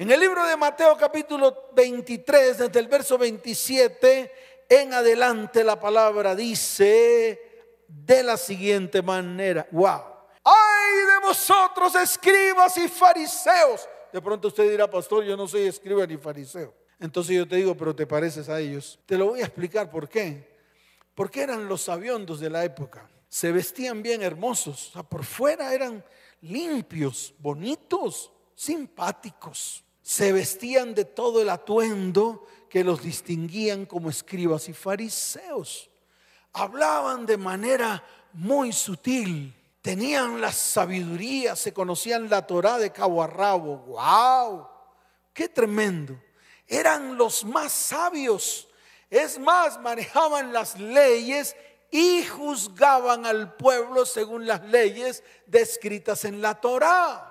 En 0.00 0.10
el 0.10 0.18
libro 0.18 0.46
de 0.46 0.56
Mateo 0.56 0.96
capítulo 0.96 1.68
23, 1.74 2.56
desde 2.56 2.80
el 2.80 2.88
verso 2.88 3.18
27 3.18 4.32
en 4.66 4.94
adelante, 4.94 5.62
la 5.62 5.78
palabra 5.78 6.34
dice 6.34 7.38
de 7.86 8.22
la 8.22 8.38
siguiente 8.38 9.02
manera, 9.02 9.68
wow, 9.70 10.00
ay 10.42 11.04
de 11.04 11.26
vosotros 11.26 11.94
escribas 11.96 12.78
y 12.78 12.88
fariseos. 12.88 13.86
De 14.10 14.22
pronto 14.22 14.48
usted 14.48 14.70
dirá, 14.70 14.88
pastor, 14.88 15.22
yo 15.22 15.36
no 15.36 15.46
soy 15.46 15.66
escriba 15.66 16.06
ni 16.06 16.16
fariseo. 16.16 16.72
Entonces 16.98 17.36
yo 17.36 17.46
te 17.46 17.56
digo, 17.56 17.76
pero 17.76 17.94
te 17.94 18.06
pareces 18.06 18.48
a 18.48 18.58
ellos. 18.58 18.98
Te 19.04 19.18
lo 19.18 19.26
voy 19.26 19.42
a 19.42 19.44
explicar 19.44 19.90
por 19.90 20.08
qué. 20.08 20.56
Porque 21.14 21.42
eran 21.42 21.68
los 21.68 21.82
sabiondos 21.82 22.40
de 22.40 22.48
la 22.48 22.64
época. 22.64 23.06
Se 23.28 23.52
vestían 23.52 24.02
bien 24.02 24.22
hermosos. 24.22 24.88
O 24.88 24.92
sea, 24.92 25.02
por 25.02 25.24
fuera 25.24 25.74
eran 25.74 26.02
limpios, 26.40 27.34
bonitos, 27.38 28.32
simpáticos 28.54 29.84
se 30.02 30.32
vestían 30.32 30.94
de 30.94 31.04
todo 31.04 31.42
el 31.42 31.50
atuendo 31.50 32.46
que 32.68 32.84
los 32.84 33.02
distinguían 33.02 33.86
como 33.86 34.10
escribas 34.10 34.68
y 34.68 34.72
fariseos. 34.72 35.90
Hablaban 36.52 37.26
de 37.26 37.36
manera 37.36 38.02
muy 38.32 38.72
sutil, 38.72 39.54
tenían 39.82 40.40
la 40.40 40.52
sabiduría, 40.52 41.56
se 41.56 41.72
conocían 41.72 42.30
la 42.30 42.46
Torah 42.46 42.78
de 42.78 42.92
cabo 42.92 43.22
a 43.22 43.26
rabo. 43.26 43.78
¡Wow! 43.78 44.68
¡Qué 45.32 45.48
tremendo! 45.48 46.20
Eran 46.66 47.16
los 47.16 47.44
más 47.44 47.72
sabios. 47.72 48.68
Es 49.10 49.38
más, 49.38 49.80
manejaban 49.80 50.52
las 50.52 50.78
leyes 50.78 51.56
y 51.90 52.24
juzgaban 52.24 53.26
al 53.26 53.56
pueblo 53.56 54.06
según 54.06 54.46
las 54.46 54.62
leyes 54.62 55.24
descritas 55.46 56.24
en 56.24 56.40
la 56.40 56.54
Torah. 56.60 57.26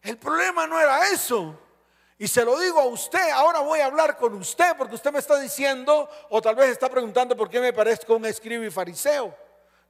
El 0.00 0.16
problema 0.16 0.66
no 0.66 0.80
era 0.80 1.10
eso. 1.10 1.60
Y 2.16 2.28
se 2.28 2.44
lo 2.44 2.58
digo 2.58 2.80
a 2.80 2.86
usted, 2.86 3.30
ahora 3.30 3.60
voy 3.60 3.80
a 3.80 3.86
hablar 3.86 4.16
con 4.16 4.34
usted 4.34 4.76
porque 4.78 4.94
usted 4.94 5.12
me 5.12 5.18
está 5.18 5.38
diciendo 5.38 6.08
o 6.30 6.40
tal 6.40 6.54
vez 6.54 6.70
está 6.70 6.88
preguntando 6.88 7.36
por 7.36 7.50
qué 7.50 7.58
me 7.60 7.72
parezco 7.72 8.14
un 8.14 8.24
escribo 8.24 8.62
y 8.62 8.70
fariseo. 8.70 9.36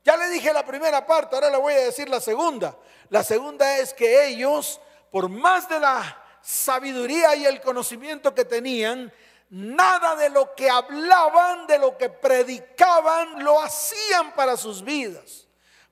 Ya 0.02 0.16
le 0.16 0.28
dije 0.28 0.52
la 0.52 0.64
primera 0.64 1.06
parte, 1.06 1.34
ahora 1.34 1.50
le 1.50 1.58
voy 1.58 1.74
a 1.74 1.80
decir 1.80 2.08
la 2.08 2.20
segunda. 2.20 2.76
La 3.10 3.22
segunda 3.22 3.78
es 3.78 3.92
que 3.92 4.26
ellos, 4.26 4.80
por 5.10 5.28
más 5.28 5.68
de 5.68 5.80
la 5.80 6.22
sabiduría 6.40 7.34
y 7.36 7.46
el 7.46 7.60
conocimiento 7.60 8.34
que 8.34 8.44
tenían, 8.44 9.12
nada 9.50 10.16
de 10.16 10.30
lo 10.30 10.54
que 10.54 10.68
hablaban, 10.68 11.66
de 11.66 11.78
lo 11.78 11.96
que 11.96 12.08
predicaban, 12.08 13.44
lo 13.44 13.60
hacían 13.60 14.34
para 14.34 14.56
sus 14.56 14.82
vidas. 14.82 15.46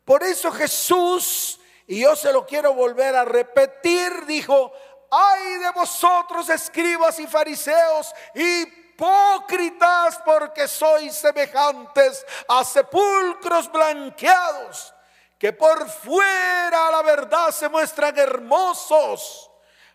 Por 0.04 0.22
eso 0.22 0.50
Jesús, 0.50 1.60
y 1.86 2.00
yo 2.00 2.16
se 2.16 2.32
lo 2.32 2.44
quiero 2.46 2.74
volver 2.74 3.16
a 3.16 3.24
repetir, 3.24 4.26
dijo, 4.26 4.72
ay 5.12 5.58
de 5.58 5.70
vosotros 5.72 6.48
escribas 6.48 7.18
y 7.20 7.26
fariseos, 7.26 8.14
hipócritas, 8.34 10.18
porque 10.24 10.66
sois 10.66 11.14
semejantes 11.14 12.24
a 12.48 12.64
sepulcros 12.64 13.70
blanqueados, 13.70 14.94
que 15.38 15.52
por 15.52 15.86
fuera 15.90 16.90
la 16.90 17.02
verdad 17.02 17.50
se 17.50 17.68
muestran 17.68 18.18
hermosos, 18.18 19.50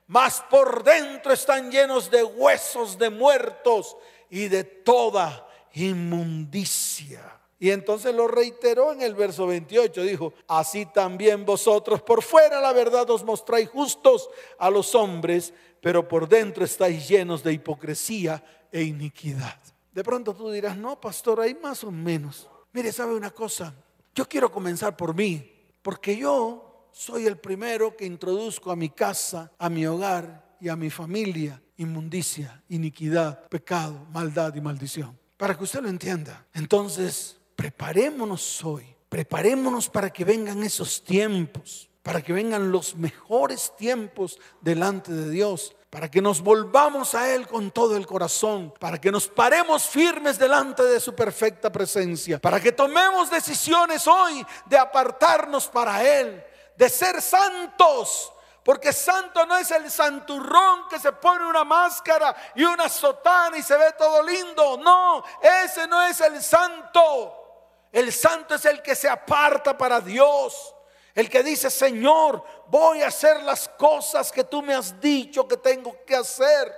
mas 0.05 0.43
por 0.51 0.83
dentro 0.83 1.33
están 1.33 1.71
llenos 1.71 2.11
de 2.11 2.23
huesos 2.23 2.95
de 2.97 3.09
muertos 3.09 3.97
y 4.29 4.47
de 4.47 4.63
toda 4.63 5.47
inmundicia. 5.73 7.37
Y 7.59 7.71
entonces 7.71 8.13
lo 8.13 8.27
reiteró 8.27 8.93
en 8.93 9.01
el 9.01 9.15
verso 9.15 9.47
28, 9.47 10.03
dijo, 10.03 10.33
así 10.47 10.85
también 10.85 11.45
vosotros 11.45 12.01
por 12.01 12.21
fuera 12.21 12.61
la 12.61 12.71
verdad 12.71 13.09
os 13.09 13.23
mostráis 13.23 13.69
justos 13.69 14.29
a 14.59 14.69
los 14.69 14.93
hombres, 14.93 15.53
pero 15.81 16.07
por 16.07 16.29
dentro 16.29 16.63
estáis 16.63 17.07
llenos 17.07 17.43
de 17.43 17.53
hipocresía 17.53 18.43
e 18.71 18.83
iniquidad. 18.83 19.57
De 19.91 20.03
pronto 20.03 20.35
tú 20.35 20.51
dirás, 20.51 20.77
no, 20.77 21.01
pastor, 21.01 21.41
hay 21.41 21.55
más 21.55 21.83
o 21.83 21.91
menos. 21.91 22.47
Mire, 22.73 22.91
¿sabe 22.91 23.15
una 23.15 23.31
cosa? 23.31 23.73
Yo 24.13 24.27
quiero 24.29 24.51
comenzar 24.51 24.95
por 24.95 25.15
mí, 25.15 25.51
porque 25.81 26.15
yo 26.15 26.89
soy 26.91 27.25
el 27.25 27.37
primero 27.37 27.95
que 27.97 28.05
introduzco 28.05 28.71
a 28.71 28.75
mi 28.75 28.89
casa, 28.89 29.51
a 29.57 29.69
mi 29.69 29.85
hogar 29.87 30.55
y 30.59 30.69
a 30.69 30.75
mi 30.75 30.91
familia 30.91 31.61
inmundicia, 31.77 32.63
iniquidad, 32.69 33.47
pecado, 33.47 34.05
maldad 34.11 34.53
y 34.55 34.61
maldición. 34.61 35.17
Para 35.37 35.55
que 35.55 35.63
usted 35.63 35.81
lo 35.81 35.89
entienda. 35.89 36.45
Entonces, 36.53 37.36
preparémonos 37.57 38.63
hoy, 38.63 38.95
preparémonos 39.09 39.89
para 39.89 40.11
que 40.11 40.23
vengan 40.23 40.63
esos 40.63 41.03
tiempos, 41.03 41.89
para 42.03 42.21
que 42.21 42.31
vengan 42.31 42.71
los 42.71 42.95
mejores 42.95 43.75
tiempos 43.75 44.39
delante 44.61 45.11
de 45.11 45.31
Dios, 45.31 45.75
para 45.89 46.09
que 46.09 46.21
nos 46.21 46.41
volvamos 46.41 47.15
a 47.15 47.33
Él 47.33 47.47
con 47.47 47.71
todo 47.71 47.97
el 47.97 48.05
corazón, 48.05 48.71
para 48.79 49.01
que 49.01 49.11
nos 49.11 49.27
paremos 49.27 49.87
firmes 49.87 50.37
delante 50.37 50.83
de 50.83 50.99
su 50.99 51.15
perfecta 51.15 51.71
presencia, 51.71 52.39
para 52.39 52.59
que 52.59 52.71
tomemos 52.71 53.31
decisiones 53.31 54.07
hoy 54.07 54.45
de 54.67 54.77
apartarnos 54.77 55.67
para 55.67 56.03
Él, 56.03 56.43
de 56.77 56.89
ser 56.89 57.21
santos. 57.21 58.31
Porque 58.63 58.91
santo 58.91 59.45
no 59.45 59.57
es 59.57 59.71
el 59.71 59.89
santurrón 59.89 60.89
que 60.89 60.99
se 60.99 61.13
pone 61.13 61.47
una 61.47 61.63
máscara 61.63 62.35
y 62.53 62.65
una 62.65 62.89
sotana 62.89 63.57
y 63.57 63.63
se 63.63 63.77
ve 63.77 63.93
todo 63.97 64.21
lindo. 64.21 64.77
No, 64.77 65.23
ese 65.63 65.87
no 65.87 66.03
es 66.03 66.19
el 66.19 66.43
santo. 66.43 67.46
El 67.91 68.11
santo 68.11 68.55
es 68.55 68.65
el 68.65 68.81
que 68.81 68.95
se 68.95 69.09
aparta 69.09 69.77
para 69.77 69.99
Dios. 69.99 70.75
El 71.13 71.29
que 71.29 71.41
dice, 71.41 71.69
Señor, 71.69 72.43
voy 72.67 73.01
a 73.01 73.07
hacer 73.07 73.41
las 73.43 73.67
cosas 73.69 74.31
que 74.31 74.43
tú 74.43 74.61
me 74.61 74.75
has 74.75 74.99
dicho 75.01 75.47
que 75.47 75.57
tengo 75.57 76.05
que 76.05 76.15
hacer. 76.15 76.71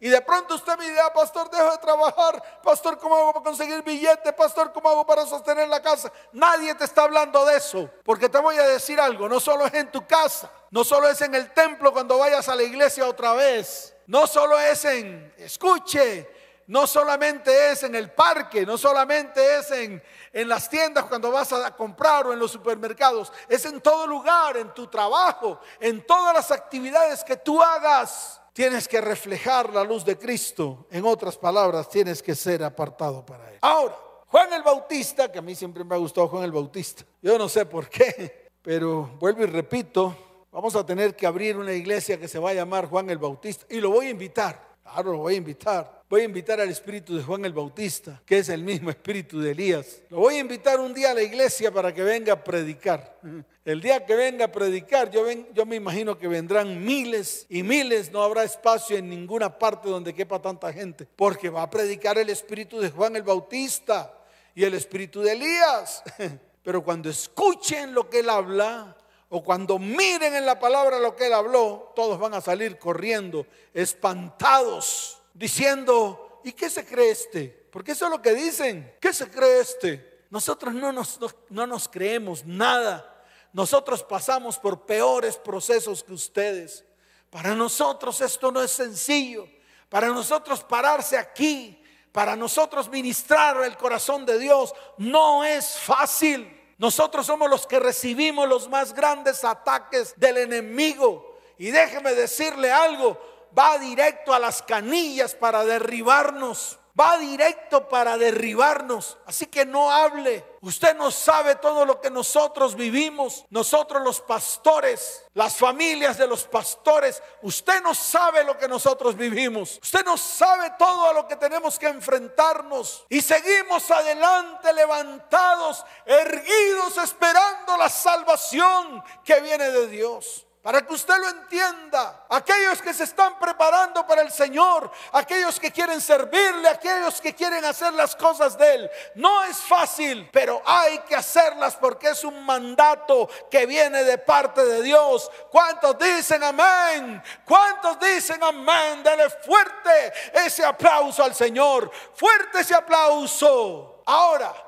Y 0.00 0.08
de 0.08 0.20
pronto 0.20 0.54
usted 0.54 0.76
me 0.76 0.88
dirá, 0.88 1.12
pastor, 1.12 1.50
dejo 1.50 1.70
de 1.70 1.78
trabajar. 1.78 2.60
Pastor, 2.62 2.98
¿cómo 2.98 3.14
hago 3.14 3.32
para 3.32 3.44
conseguir 3.44 3.82
billete? 3.82 4.32
Pastor, 4.32 4.72
¿cómo 4.72 4.88
hago 4.88 5.06
para 5.06 5.24
sostener 5.24 5.68
la 5.68 5.80
casa? 5.80 6.12
Nadie 6.32 6.74
te 6.74 6.84
está 6.84 7.04
hablando 7.04 7.44
de 7.44 7.56
eso. 7.56 7.88
Porque 8.04 8.28
te 8.28 8.38
voy 8.38 8.56
a 8.56 8.66
decir 8.68 9.00
algo, 9.00 9.28
no 9.28 9.40
solo 9.40 9.66
es 9.66 9.74
en 9.74 9.90
tu 9.90 10.06
casa, 10.06 10.50
no 10.70 10.84
solo 10.84 11.08
es 11.08 11.20
en 11.22 11.34
el 11.34 11.52
templo 11.52 11.92
cuando 11.92 12.18
vayas 12.18 12.48
a 12.48 12.54
la 12.54 12.62
iglesia 12.62 13.06
otra 13.06 13.32
vez. 13.32 13.94
No 14.06 14.26
solo 14.26 14.58
es 14.60 14.84
en, 14.84 15.32
escuche, 15.38 16.28
no 16.66 16.86
solamente 16.86 17.72
es 17.72 17.82
en 17.82 17.94
el 17.94 18.10
parque, 18.10 18.64
no 18.64 18.78
solamente 18.78 19.58
es 19.58 19.70
en, 19.70 20.02
en 20.32 20.48
las 20.48 20.68
tiendas 20.68 21.04
cuando 21.04 21.30
vas 21.30 21.52
a 21.52 21.74
comprar 21.76 22.26
o 22.26 22.32
en 22.32 22.38
los 22.38 22.50
supermercados, 22.50 23.32
es 23.48 23.64
en 23.66 23.80
todo 23.80 24.06
lugar, 24.06 24.56
en 24.56 24.72
tu 24.72 24.86
trabajo, 24.86 25.60
en 25.80 26.06
todas 26.06 26.34
las 26.34 26.50
actividades 26.50 27.22
que 27.24 27.36
tú 27.36 27.62
hagas. 27.62 28.40
Tienes 28.52 28.86
que 28.86 29.00
reflejar 29.00 29.70
la 29.74 29.82
luz 29.82 30.04
de 30.04 30.16
Cristo. 30.16 30.86
En 30.90 31.04
otras 31.04 31.36
palabras, 31.36 31.88
tienes 31.88 32.22
que 32.22 32.36
ser 32.36 32.62
apartado 32.62 33.26
para 33.26 33.50
Él. 33.50 33.58
Ahora, 33.60 33.96
Juan 34.28 34.52
el 34.52 34.62
Bautista, 34.62 35.30
que 35.30 35.38
a 35.38 35.42
mí 35.42 35.54
siempre 35.54 35.84
me 35.84 35.94
ha 35.94 35.98
gustado 35.98 36.28
Juan 36.28 36.44
el 36.44 36.52
Bautista. 36.52 37.04
Yo 37.20 37.36
no 37.36 37.48
sé 37.48 37.66
por 37.66 37.88
qué, 37.88 38.50
pero 38.62 39.10
vuelvo 39.18 39.42
y 39.42 39.46
repito, 39.46 40.16
vamos 40.50 40.74
a 40.76 40.86
tener 40.86 41.16
que 41.16 41.26
abrir 41.26 41.56
una 41.56 41.72
iglesia 41.72 42.18
que 42.18 42.28
se 42.28 42.38
va 42.38 42.50
a 42.50 42.54
llamar 42.54 42.88
Juan 42.88 43.10
el 43.10 43.18
Bautista 43.18 43.66
y 43.68 43.80
lo 43.80 43.90
voy 43.90 44.06
a 44.06 44.10
invitar. 44.10 44.73
Claro, 44.84 45.12
lo 45.12 45.18
voy 45.18 45.34
a 45.34 45.38
invitar. 45.38 46.04
Voy 46.10 46.20
a 46.20 46.24
invitar 46.24 46.60
al 46.60 46.68
espíritu 46.68 47.16
de 47.16 47.22
Juan 47.22 47.44
el 47.46 47.54
Bautista, 47.54 48.20
que 48.24 48.38
es 48.38 48.50
el 48.50 48.62
mismo 48.62 48.90
espíritu 48.90 49.40
de 49.40 49.52
Elías. 49.52 50.02
Lo 50.10 50.18
voy 50.18 50.34
a 50.34 50.40
invitar 50.40 50.78
un 50.78 50.92
día 50.92 51.10
a 51.10 51.14
la 51.14 51.22
iglesia 51.22 51.72
para 51.72 51.92
que 51.92 52.02
venga 52.02 52.34
a 52.34 52.44
predicar. 52.44 53.18
El 53.64 53.80
día 53.80 54.04
que 54.04 54.14
venga 54.14 54.44
a 54.44 54.52
predicar, 54.52 55.10
yo, 55.10 55.24
yo 55.54 55.64
me 55.64 55.76
imagino 55.76 56.18
que 56.18 56.28
vendrán 56.28 56.84
miles 56.84 57.46
y 57.48 57.62
miles, 57.62 58.12
no 58.12 58.22
habrá 58.22 58.44
espacio 58.44 58.98
en 58.98 59.08
ninguna 59.08 59.58
parte 59.58 59.88
donde 59.88 60.12
quepa 60.12 60.38
tanta 60.38 60.70
gente, 60.70 61.08
porque 61.16 61.48
va 61.48 61.62
a 61.62 61.70
predicar 61.70 62.18
el 62.18 62.28
espíritu 62.28 62.78
de 62.78 62.90
Juan 62.90 63.16
el 63.16 63.22
Bautista 63.22 64.12
y 64.54 64.64
el 64.64 64.74
espíritu 64.74 65.22
de 65.22 65.32
Elías. 65.32 66.02
Pero 66.62 66.84
cuando 66.84 67.08
escuchen 67.08 67.94
lo 67.94 68.10
que 68.10 68.18
él 68.20 68.28
habla, 68.28 68.94
o 69.36 69.42
cuando 69.42 69.80
miren 69.80 70.36
en 70.36 70.46
la 70.46 70.60
palabra 70.60 71.00
lo 71.00 71.16
que 71.16 71.26
él 71.26 71.32
habló, 71.32 71.92
todos 71.96 72.20
van 72.20 72.34
a 72.34 72.40
salir 72.40 72.78
corriendo, 72.78 73.48
espantados, 73.72 75.20
diciendo, 75.32 76.40
¿y 76.44 76.52
qué 76.52 76.70
se 76.70 76.86
cree 76.86 77.10
este? 77.10 77.48
Porque 77.72 77.92
eso 77.92 78.04
es 78.04 78.12
lo 78.12 78.22
que 78.22 78.32
dicen, 78.32 78.94
¿qué 79.00 79.12
se 79.12 79.28
cree 79.28 79.58
este? 79.58 80.22
Nosotros 80.30 80.72
no 80.72 80.92
nos, 80.92 81.18
no 81.50 81.66
nos 81.66 81.88
creemos 81.88 82.44
nada. 82.44 83.24
Nosotros 83.52 84.04
pasamos 84.04 84.56
por 84.56 84.86
peores 84.86 85.36
procesos 85.36 86.04
que 86.04 86.12
ustedes. 86.12 86.84
Para 87.28 87.56
nosotros 87.56 88.20
esto 88.20 88.52
no 88.52 88.62
es 88.62 88.70
sencillo. 88.70 89.48
Para 89.88 90.10
nosotros 90.10 90.62
pararse 90.62 91.18
aquí, 91.18 91.82
para 92.12 92.36
nosotros 92.36 92.88
ministrar 92.88 93.64
el 93.64 93.76
corazón 93.76 94.24
de 94.26 94.38
Dios, 94.38 94.72
no 94.96 95.42
es 95.42 95.76
fácil. 95.76 96.63
Nosotros 96.84 97.24
somos 97.24 97.48
los 97.48 97.66
que 97.66 97.80
recibimos 97.80 98.46
los 98.46 98.68
más 98.68 98.92
grandes 98.92 99.42
ataques 99.42 100.12
del 100.18 100.36
enemigo. 100.36 101.38
Y 101.56 101.70
déjeme 101.70 102.12
decirle 102.12 102.70
algo, 102.70 103.18
va 103.58 103.78
directo 103.78 104.34
a 104.34 104.38
las 104.38 104.60
canillas 104.60 105.34
para 105.34 105.64
derribarnos. 105.64 106.78
Va 106.98 107.18
directo 107.18 107.88
para 107.88 108.16
derribarnos. 108.16 109.18
Así 109.26 109.46
que 109.46 109.66
no 109.66 109.90
hable. 109.90 110.44
Usted 110.60 110.96
no 110.96 111.10
sabe 111.10 111.56
todo 111.56 111.84
lo 111.84 112.00
que 112.00 112.08
nosotros 112.08 112.76
vivimos. 112.76 113.44
Nosotros 113.50 114.00
los 114.02 114.20
pastores, 114.20 115.24
las 115.34 115.56
familias 115.56 116.16
de 116.18 116.28
los 116.28 116.44
pastores. 116.44 117.20
Usted 117.42 117.82
no 117.82 117.94
sabe 117.94 118.44
lo 118.44 118.56
que 118.56 118.68
nosotros 118.68 119.16
vivimos. 119.16 119.80
Usted 119.82 120.04
no 120.04 120.16
sabe 120.16 120.72
todo 120.78 121.08
a 121.08 121.12
lo 121.12 121.26
que 121.26 121.34
tenemos 121.34 121.80
que 121.80 121.88
enfrentarnos. 121.88 123.04
Y 123.08 123.20
seguimos 123.20 123.90
adelante 123.90 124.72
levantados, 124.72 125.84
erguidos, 126.06 126.96
esperando 126.98 127.76
la 127.76 127.88
salvación 127.88 129.02
que 129.24 129.40
viene 129.40 129.68
de 129.70 129.88
Dios 129.88 130.43
para 130.64 130.80
que 130.80 130.94
usted 130.94 131.18
lo 131.18 131.28
entienda. 131.28 132.24
Aquellos 132.30 132.80
que 132.80 132.94
se 132.94 133.04
están 133.04 133.38
preparando 133.38 134.06
para 134.06 134.22
el 134.22 134.32
Señor, 134.32 134.90
aquellos 135.12 135.60
que 135.60 135.70
quieren 135.70 136.00
servirle, 136.00 136.70
aquellos 136.70 137.20
que 137.20 137.34
quieren 137.34 137.62
hacer 137.66 137.92
las 137.92 138.16
cosas 138.16 138.56
de 138.56 138.74
Él. 138.76 138.90
No 139.14 139.44
es 139.44 139.58
fácil, 139.58 140.26
pero 140.32 140.62
hay 140.64 141.00
que 141.00 141.16
hacerlas 141.16 141.76
porque 141.76 142.08
es 142.08 142.24
un 142.24 142.46
mandato 142.46 143.28
que 143.50 143.66
viene 143.66 144.04
de 144.04 144.16
parte 144.16 144.64
de 144.64 144.82
Dios. 144.82 145.30
¿Cuántos 145.50 145.98
dicen 145.98 146.42
amén? 146.42 147.22
¿Cuántos 147.44 148.00
dicen 148.00 148.42
amén? 148.42 149.02
Dele 149.02 149.28
fuerte 149.28 150.14
ese 150.32 150.64
aplauso 150.64 151.22
al 151.22 151.34
Señor. 151.34 151.90
Fuerte 152.14 152.60
ese 152.60 152.74
aplauso. 152.74 154.02
Ahora, 154.06 154.63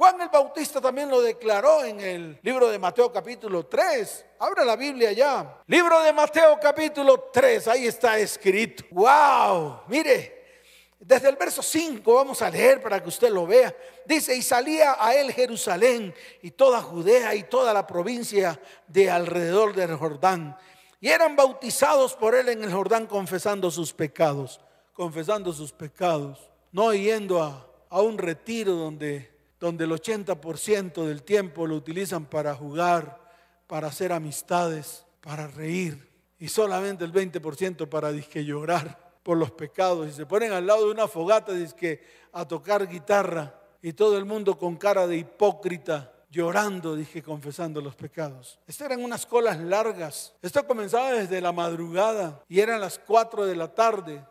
Juan 0.00 0.18
el 0.18 0.30
Bautista 0.30 0.80
también 0.80 1.10
lo 1.10 1.20
declaró 1.20 1.84
en 1.84 2.00
el 2.00 2.38
libro 2.42 2.70
de 2.70 2.78
Mateo 2.78 3.12
capítulo 3.12 3.66
3. 3.66 4.24
Abra 4.38 4.64
la 4.64 4.74
Biblia 4.74 5.12
ya. 5.12 5.58
Libro 5.66 6.00
de 6.00 6.10
Mateo 6.10 6.58
capítulo 6.58 7.28
3, 7.30 7.68
ahí 7.68 7.86
está 7.86 8.18
escrito. 8.18 8.82
¡Wow! 8.92 9.80
Mire, 9.88 10.62
desde 10.98 11.28
el 11.28 11.36
verso 11.36 11.62
5 11.62 12.14
vamos 12.14 12.40
a 12.40 12.48
leer 12.48 12.80
para 12.80 13.02
que 13.02 13.10
usted 13.10 13.28
lo 13.28 13.46
vea. 13.46 13.76
Dice, 14.06 14.34
y 14.34 14.40
salía 14.40 14.96
a 14.98 15.14
él 15.14 15.34
Jerusalén 15.34 16.14
y 16.40 16.52
toda 16.52 16.80
Judea 16.80 17.34
y 17.34 17.42
toda 17.42 17.74
la 17.74 17.86
provincia 17.86 18.58
de 18.88 19.10
alrededor 19.10 19.74
del 19.74 19.96
Jordán. 19.96 20.56
Y 20.98 21.10
eran 21.10 21.36
bautizados 21.36 22.14
por 22.14 22.34
él 22.34 22.48
en 22.48 22.64
el 22.64 22.72
Jordán 22.72 23.06
confesando 23.06 23.70
sus 23.70 23.92
pecados, 23.92 24.62
confesando 24.94 25.52
sus 25.52 25.72
pecados, 25.72 26.50
no 26.72 26.94
yendo 26.94 27.42
a, 27.42 27.66
a 27.90 28.00
un 28.00 28.16
retiro 28.16 28.72
donde 28.72 29.39
donde 29.60 29.84
el 29.84 29.92
80% 29.92 31.04
del 31.04 31.22
tiempo 31.22 31.66
lo 31.66 31.76
utilizan 31.76 32.24
para 32.24 32.54
jugar, 32.54 33.20
para 33.66 33.88
hacer 33.88 34.12
amistades, 34.12 35.04
para 35.20 35.46
reír, 35.46 36.10
y 36.38 36.48
solamente 36.48 37.04
el 37.04 37.12
20% 37.12 37.86
para 37.88 38.10
disque 38.10 38.44
llorar 38.44 39.12
por 39.22 39.36
los 39.36 39.50
pecados. 39.50 40.08
Y 40.08 40.12
se 40.12 40.24
ponen 40.24 40.52
al 40.52 40.66
lado 40.66 40.86
de 40.86 40.92
una 40.92 41.06
fogata 41.06 41.52
disque 41.52 42.02
a 42.32 42.48
tocar 42.48 42.88
guitarra, 42.88 43.54
y 43.82 43.92
todo 43.92 44.16
el 44.16 44.24
mundo 44.24 44.58
con 44.58 44.76
cara 44.76 45.06
de 45.06 45.18
hipócrita, 45.18 46.12
llorando, 46.30 46.96
dije, 46.96 47.22
confesando 47.22 47.80
los 47.80 47.94
pecados. 47.96 48.58
Estas 48.66 48.86
eran 48.86 49.04
unas 49.04 49.26
colas 49.26 49.58
largas. 49.58 50.34
Esto 50.42 50.66
comenzaba 50.66 51.12
desde 51.12 51.40
la 51.40 51.50
madrugada 51.52 52.42
y 52.48 52.60
eran 52.60 52.80
las 52.80 52.98
4 52.98 53.46
de 53.46 53.56
la 53.56 53.74
tarde, 53.74 54.24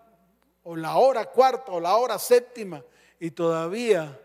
o 0.63 0.75
la 0.75 0.97
hora 0.97 1.25
cuarta, 1.25 1.71
o 1.71 1.79
la 1.79 1.95
hora 1.95 2.17
séptima, 2.19 2.83
y 3.19 3.31
todavía 3.31 4.19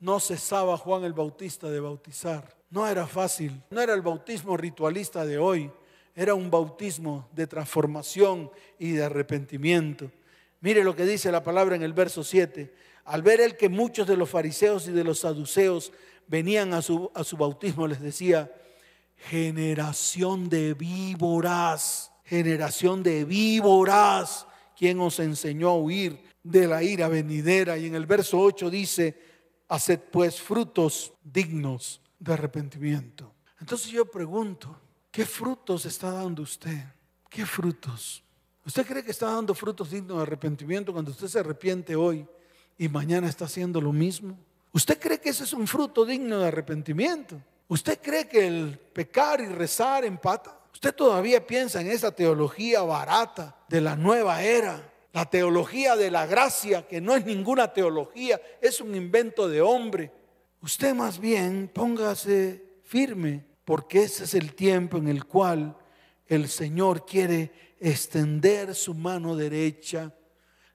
no 0.00 0.20
cesaba 0.20 0.76
Juan 0.76 1.04
el 1.04 1.12
Bautista 1.12 1.68
de 1.68 1.80
bautizar. 1.80 2.56
No 2.70 2.86
era 2.86 3.06
fácil, 3.06 3.62
no 3.70 3.80
era 3.80 3.94
el 3.94 4.02
bautismo 4.02 4.56
ritualista 4.56 5.24
de 5.24 5.38
hoy, 5.38 5.70
era 6.14 6.34
un 6.34 6.50
bautismo 6.50 7.28
de 7.32 7.46
transformación 7.46 8.50
y 8.78 8.92
de 8.92 9.04
arrepentimiento. 9.04 10.10
Mire 10.60 10.82
lo 10.82 10.96
que 10.96 11.04
dice 11.04 11.30
la 11.30 11.42
palabra 11.42 11.76
en 11.76 11.82
el 11.82 11.92
verso 11.92 12.24
7. 12.24 12.74
Al 13.04 13.22
ver 13.22 13.40
él 13.40 13.56
que 13.56 13.68
muchos 13.68 14.06
de 14.06 14.16
los 14.16 14.28
fariseos 14.28 14.88
y 14.88 14.92
de 14.92 15.04
los 15.04 15.20
saduceos 15.20 15.92
venían 16.26 16.74
a 16.74 16.82
su, 16.82 17.10
a 17.14 17.22
su 17.22 17.36
bautismo, 17.36 17.86
les 17.86 18.00
decía, 18.00 18.50
generación 19.16 20.48
de 20.48 20.74
víboras, 20.74 22.10
generación 22.24 23.02
de 23.02 23.24
víboras, 23.24 24.46
quien 24.76 25.00
os 25.00 25.20
enseñó 25.20 25.70
a 25.70 25.78
huir 25.78 26.18
de 26.42 26.66
la 26.66 26.82
ira 26.82 27.08
venidera. 27.08 27.78
Y 27.78 27.86
en 27.86 27.94
el 27.94 28.06
verso 28.06 28.38
8 28.40 28.70
dice, 28.70 29.16
Haced 29.68 30.00
pues 30.12 30.40
frutos 30.40 31.12
dignos 31.22 32.00
de 32.18 32.32
arrepentimiento. 32.32 33.32
Entonces 33.60 33.90
yo 33.90 34.04
pregunto, 34.04 34.78
¿qué 35.10 35.24
frutos 35.24 35.86
está 35.86 36.10
dando 36.10 36.42
usted? 36.42 36.84
¿Qué 37.28 37.44
frutos? 37.44 38.22
¿Usted 38.64 38.86
cree 38.86 39.04
que 39.04 39.10
está 39.10 39.30
dando 39.30 39.54
frutos 39.54 39.90
dignos 39.90 40.16
de 40.18 40.22
arrepentimiento 40.22 40.92
cuando 40.92 41.10
usted 41.10 41.28
se 41.28 41.38
arrepiente 41.38 41.96
hoy 41.96 42.26
y 42.78 42.88
mañana 42.88 43.28
está 43.28 43.44
haciendo 43.46 43.80
lo 43.80 43.92
mismo? 43.92 44.38
¿Usted 44.72 44.98
cree 44.98 45.20
que 45.20 45.30
ese 45.30 45.44
es 45.44 45.52
un 45.52 45.66
fruto 45.66 46.04
digno 46.04 46.38
de 46.38 46.48
arrepentimiento? 46.48 47.40
¿Usted 47.68 48.00
cree 48.00 48.28
que 48.28 48.46
el 48.46 48.78
pecar 48.78 49.40
y 49.40 49.46
rezar 49.46 50.04
empata? 50.04 50.60
¿Usted 50.72 50.94
todavía 50.94 51.46
piensa 51.46 51.80
en 51.80 51.90
esa 51.90 52.12
teología 52.12 52.82
barata 52.82 53.56
de 53.68 53.80
la 53.80 53.96
nueva 53.96 54.42
era 54.42 54.92
la 55.16 55.24
teología 55.24 55.96
de 55.96 56.10
la 56.10 56.26
gracia, 56.26 56.86
que 56.86 57.00
no 57.00 57.16
es 57.16 57.24
ninguna 57.24 57.72
teología, 57.72 58.38
es 58.60 58.82
un 58.82 58.94
invento 58.94 59.48
de 59.48 59.62
hombre. 59.62 60.12
Usted 60.60 60.94
más 60.94 61.18
bien 61.18 61.70
póngase 61.72 62.80
firme, 62.84 63.42
porque 63.64 64.02
ese 64.02 64.24
es 64.24 64.34
el 64.34 64.54
tiempo 64.54 64.98
en 64.98 65.08
el 65.08 65.24
cual 65.24 65.74
el 66.26 66.50
Señor 66.50 67.06
quiere 67.06 67.50
extender 67.80 68.74
su 68.74 68.92
mano 68.92 69.34
derecha, 69.34 70.12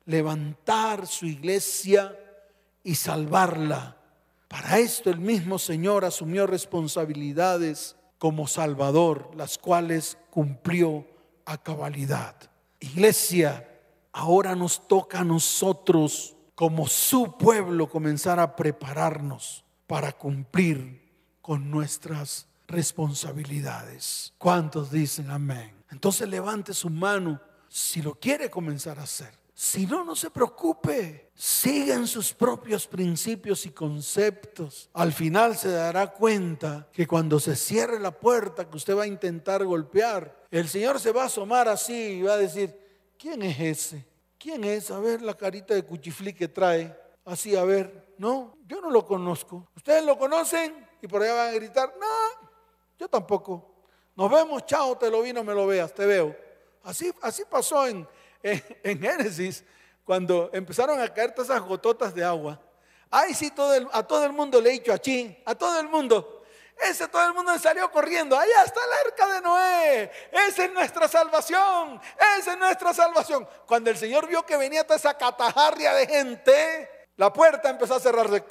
levantar 0.05 1.05
su 1.05 1.27
iglesia 1.27 2.17
y 2.83 2.95
salvarla. 2.95 3.95
Para 4.47 4.79
esto 4.79 5.11
el 5.11 5.19
mismo 5.19 5.59
Señor 5.59 6.03
asumió 6.03 6.47
responsabilidades 6.47 7.95
como 8.17 8.47
Salvador, 8.47 9.29
las 9.35 9.59
cuales 9.59 10.17
cumplió 10.31 11.05
a 11.45 11.61
cabalidad. 11.61 12.35
Iglesia, 12.79 13.67
ahora 14.13 14.55
nos 14.55 14.87
toca 14.87 15.19
a 15.19 15.23
nosotros 15.23 16.35
como 16.55 16.87
su 16.87 17.37
pueblo 17.37 17.89
comenzar 17.89 18.39
a 18.39 18.55
prepararnos 18.55 19.63
para 19.87 20.11
cumplir 20.11 21.01
con 21.41 21.71
nuestras 21.71 22.47
responsabilidades. 22.67 24.33
¿Cuántos 24.37 24.91
dicen 24.91 25.29
amén? 25.29 25.73
Entonces 25.89 26.29
levante 26.29 26.73
su 26.73 26.89
mano 26.89 27.41
si 27.67 28.01
lo 28.01 28.15
quiere 28.15 28.49
comenzar 28.49 28.99
a 28.99 29.03
hacer. 29.03 29.41
Si 29.53 29.85
no, 29.85 30.03
no 30.03 30.15
se 30.15 30.31
preocupe. 30.31 31.29
Sigan 31.35 32.07
sus 32.07 32.33
propios 32.33 32.87
principios 32.87 33.65
y 33.65 33.69
conceptos. 33.71 34.89
Al 34.93 35.13
final 35.13 35.55
se 35.55 35.69
dará 35.69 36.07
cuenta 36.07 36.87
que 36.91 37.05
cuando 37.05 37.39
se 37.39 37.55
cierre 37.55 37.99
la 37.99 38.11
puerta 38.11 38.67
que 38.67 38.77
usted 38.77 38.97
va 38.97 39.03
a 39.03 39.07
intentar 39.07 39.63
golpear, 39.63 40.45
el 40.49 40.67
Señor 40.67 40.99
se 40.99 41.11
va 41.11 41.23
a 41.23 41.25
asomar 41.27 41.67
así 41.67 41.93
y 41.93 42.21
va 42.23 42.33
a 42.33 42.37
decir, 42.37 42.75
¿quién 43.21 43.43
es 43.43 43.59
ese? 43.59 44.05
¿Quién 44.39 44.63
es? 44.63 44.89
A 44.89 44.99
ver 44.99 45.21
la 45.21 45.35
carita 45.35 45.75
de 45.75 45.83
cuchiflí 45.83 46.33
que 46.33 46.47
trae. 46.47 46.97
Así, 47.23 47.55
a 47.55 47.63
ver. 47.63 48.15
No, 48.17 48.57
yo 48.65 48.81
no 48.81 48.89
lo 48.89 49.05
conozco. 49.05 49.67
¿Ustedes 49.75 50.03
lo 50.03 50.17
conocen? 50.17 50.87
Y 51.01 51.07
por 51.07 51.21
allá 51.21 51.35
van 51.35 51.49
a 51.49 51.51
gritar, 51.51 51.93
no, 51.99 52.49
yo 52.97 53.07
tampoco. 53.07 53.75
Nos 54.15 54.29
vemos, 54.29 54.65
chao, 54.65 54.97
te 54.97 55.09
lo 55.09 55.21
vi, 55.21 55.33
no 55.33 55.43
me 55.43 55.53
lo 55.53 55.67
veas, 55.67 55.93
te 55.93 56.05
veo. 56.05 56.35
Así, 56.83 57.11
así 57.21 57.43
pasó 57.49 57.87
en, 57.87 58.07
en, 58.43 58.99
Génesis. 58.99 59.63
cuando 60.03 60.49
empezaron 60.53 60.99
a 60.99 61.11
caer 61.13 61.31
todas 61.33 61.49
esas 61.49 61.61
gototas 61.61 62.13
de 62.13 62.23
agua. 62.23 62.59
Ay, 63.09 63.33
sí, 63.33 63.51
a 63.91 64.03
todo 64.03 64.25
el 64.25 64.33
mundo 64.33 64.61
le 64.61 64.69
he 64.69 64.73
dicho 64.73 64.93
achí, 64.93 65.37
a 65.45 65.53
todo 65.55 65.79
el 65.79 65.89
mundo. 65.89 66.40
Ese 66.81 67.07
todo 67.07 67.27
el 67.27 67.33
mundo 67.33 67.57
salió 67.59 67.91
corriendo. 67.91 68.37
Allá 68.37 68.63
está 68.65 68.79
la 68.87 68.95
arca 69.05 69.33
de 69.33 69.41
Noé. 69.41 70.11
Esa 70.31 70.65
es 70.65 70.73
nuestra 70.73 71.07
salvación. 71.07 72.01
Esa 72.39 72.53
es 72.53 72.57
nuestra 72.57 72.93
salvación. 72.93 73.47
Cuando 73.67 73.91
el 73.91 73.97
Señor 73.97 74.27
vio 74.27 74.45
que 74.45 74.57
venía 74.57 74.83
toda 74.83 74.97
esa 74.97 75.15
catajarria 75.15 75.93
de 75.93 76.07
gente, 76.07 77.07
la 77.17 77.31
puerta 77.31 77.69
empezó 77.69 77.95
a 77.95 77.99
cerrarse. 77.99 78.43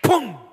¡Pum! 0.00 0.48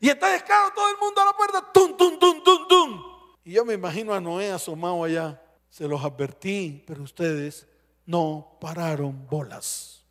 Y 0.00 0.10
entonces, 0.10 0.42
claro, 0.42 0.72
todo 0.74 0.90
el 0.90 0.98
mundo 0.98 1.20
a 1.20 1.24
la 1.26 1.32
puerta. 1.32 1.72
¡Tum, 1.72 1.96
tum, 1.96 2.18
tum, 2.18 2.42
tum, 2.42 2.68
tum! 2.68 3.02
Y 3.44 3.52
yo 3.52 3.64
me 3.64 3.74
imagino 3.74 4.14
a 4.14 4.20
Noé 4.20 4.50
asomado 4.50 5.04
allá. 5.04 5.42
Se 5.68 5.88
los 5.88 6.02
advertí, 6.04 6.84
pero 6.86 7.02
ustedes 7.02 7.66
no 8.06 8.56
pararon 8.60 9.26
bolas. 9.26 10.03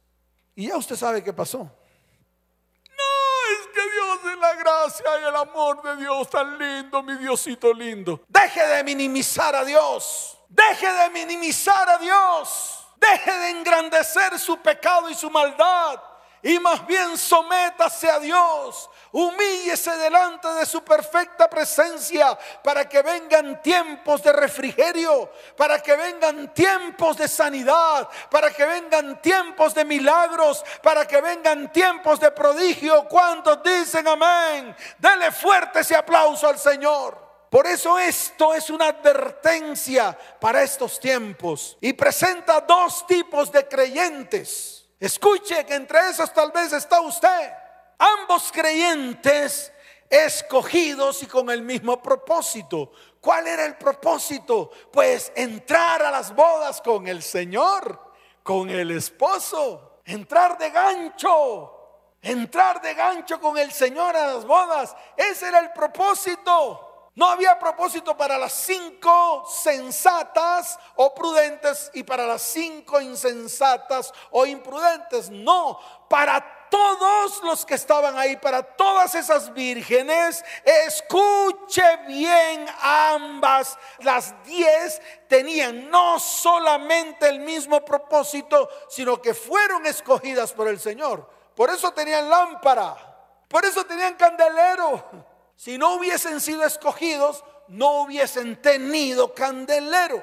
Y 0.56 0.68
ya 0.68 0.78
usted 0.78 0.96
sabe 0.96 1.24
qué 1.24 1.34
pasó. 1.34 1.60
No, 1.60 1.70
es 3.52 3.68
que 3.74 3.82
Dios 3.82 4.34
es 4.34 4.40
la 4.40 4.54
gracia 4.56 5.06
y 5.22 5.24
el 5.28 5.36
amor 5.36 5.82
de 5.82 5.96
Dios 5.98 6.30
tan 6.30 6.58
lindo, 6.58 7.02
mi 7.02 7.16
Diosito 7.16 7.74
lindo. 7.74 8.22
Deje 8.28 8.66
de 8.68 8.84
minimizar 8.84 9.56
a 9.56 9.66
Dios. 9.66 10.38
Deje 10.50 10.92
de 10.92 11.10
minimizar 11.10 11.90
a 11.90 11.98
Dios. 11.98 12.88
Deje 12.98 13.32
de 13.32 13.50
engrandecer 13.50 14.38
su 14.40 14.58
pecado 14.58 15.10
y 15.10 15.16
su 15.16 15.30
maldad 15.30 16.00
y 16.44 16.60
más 16.60 16.86
bien 16.86 17.18
sométase 17.18 18.10
a 18.10 18.20
Dios, 18.20 18.90
humíllese 19.14 19.92
delante 19.96 20.50
de 20.50 20.66
su 20.66 20.84
perfecta 20.84 21.50
presencia 21.50 22.38
para 22.62 22.88
que 22.88 23.02
vengan 23.02 23.62
tiempos 23.62 24.22
de 24.22 24.34
refrigerio, 24.34 25.32
para 25.56 25.82
que 25.82 25.96
vengan 25.96 26.54
tiempos 26.54 27.16
de 27.16 27.30
sanidad, 27.30 28.10
para 28.30 28.52
que 28.52 28.66
vengan 28.66 29.22
tiempos 29.22 29.74
de 29.74 29.86
milagros, 29.86 30.66
para 30.82 31.08
que 31.08 31.22
vengan 31.22 31.72
tiempos 31.72 32.20
de 32.20 32.30
prodigio. 32.32 33.08
¿Cuántos 33.08 33.64
dicen 33.64 34.06
amén? 34.06 34.76
Dele 34.98 35.32
fuerte 35.32 35.80
ese 35.80 35.96
aplauso 35.96 36.50
al 36.50 36.60
Señor. 36.60 37.24
Por 37.50 37.68
eso 37.68 37.98
esto 37.98 38.54
es 38.54 38.70
una 38.70 38.88
advertencia 38.88 40.18
para 40.42 40.62
estos 40.64 41.00
tiempos 41.00 41.78
y 41.80 41.94
presenta 41.94 42.60
dos 42.62 43.08
tipos 43.08 43.50
de 43.50 43.66
creyentes. 43.66 44.83
Escuche 45.04 45.66
que 45.66 45.76
entre 45.76 46.00
esos 46.12 46.32
tal 46.32 46.54
vez 46.54 46.72
está 46.72 47.02
usted. 47.02 47.52
Ambos 47.98 48.50
creyentes 48.54 49.74
escogidos 50.10 51.22
y 51.24 51.26
con 51.26 51.50
el 51.50 51.62
mismo 51.62 52.02
propósito. 52.02 52.94
¿Cuál 53.20 53.48
era 53.48 53.66
el 53.66 53.76
propósito? 53.76 54.72
Pues 54.94 55.34
entrar 55.36 56.04
a 56.04 56.10
las 56.10 56.34
bodas 56.34 56.80
con 56.80 57.06
el 57.10 57.22
Señor, 57.22 58.14
con 58.44 58.70
el 58.70 58.92
esposo, 58.92 60.00
entrar 60.06 60.58
de 60.58 60.70
gancho, 60.70 62.06
entrar 62.22 62.82
de 62.82 62.94
gancho 62.94 63.42
con 63.42 63.58
el 63.58 63.74
Señor 63.74 64.16
a 64.16 64.36
las 64.36 64.46
bodas. 64.46 64.96
Ese 65.18 65.50
era 65.50 65.60
el 65.60 65.74
propósito. 65.74 66.83
No 67.16 67.30
había 67.30 67.60
propósito 67.60 68.18
para 68.18 68.40
las 68.40 68.54
cinco 68.54 69.46
sensatas 69.48 70.80
o 70.96 71.14
prudentes 71.14 71.92
y 71.94 72.02
para 72.02 72.26
las 72.26 72.42
cinco 72.42 73.00
insensatas 73.00 74.12
o 74.32 74.48
imprudentes. 74.48 75.30
No, 75.30 75.80
para 76.10 76.68
todos 76.72 77.44
los 77.44 77.68
que 77.68 77.76
estaban 77.76 78.18
ahí, 78.18 78.36
para 78.38 78.64
todas 78.64 79.14
esas 79.14 79.54
vírgenes, 79.54 80.44
escuche 80.66 81.84
bien 82.08 82.66
ambas, 82.82 83.78
las 84.00 84.34
diez 84.44 85.00
tenían 85.28 85.92
no 85.92 86.20
solamente 86.20 87.30
el 87.30 87.42
mismo 87.42 87.86
propósito, 87.86 88.68
sino 88.90 89.22
que 89.22 89.36
fueron 89.36 89.86
escogidas 89.86 90.52
por 90.52 90.68
el 90.68 90.80
Señor. 90.80 91.30
Por 91.56 91.70
eso 91.70 91.92
tenían 91.92 92.28
lámpara, 92.28 92.98
por 93.48 93.64
eso 93.64 93.86
tenían 93.86 94.16
candelero 94.16 95.33
si 95.64 95.78
no 95.78 95.96
hubiesen 95.96 96.42
sido 96.42 96.66
escogidos, 96.66 97.42
no 97.70 98.02
hubiesen 98.02 98.62
tenido 98.62 99.34
candelero. 99.34 100.22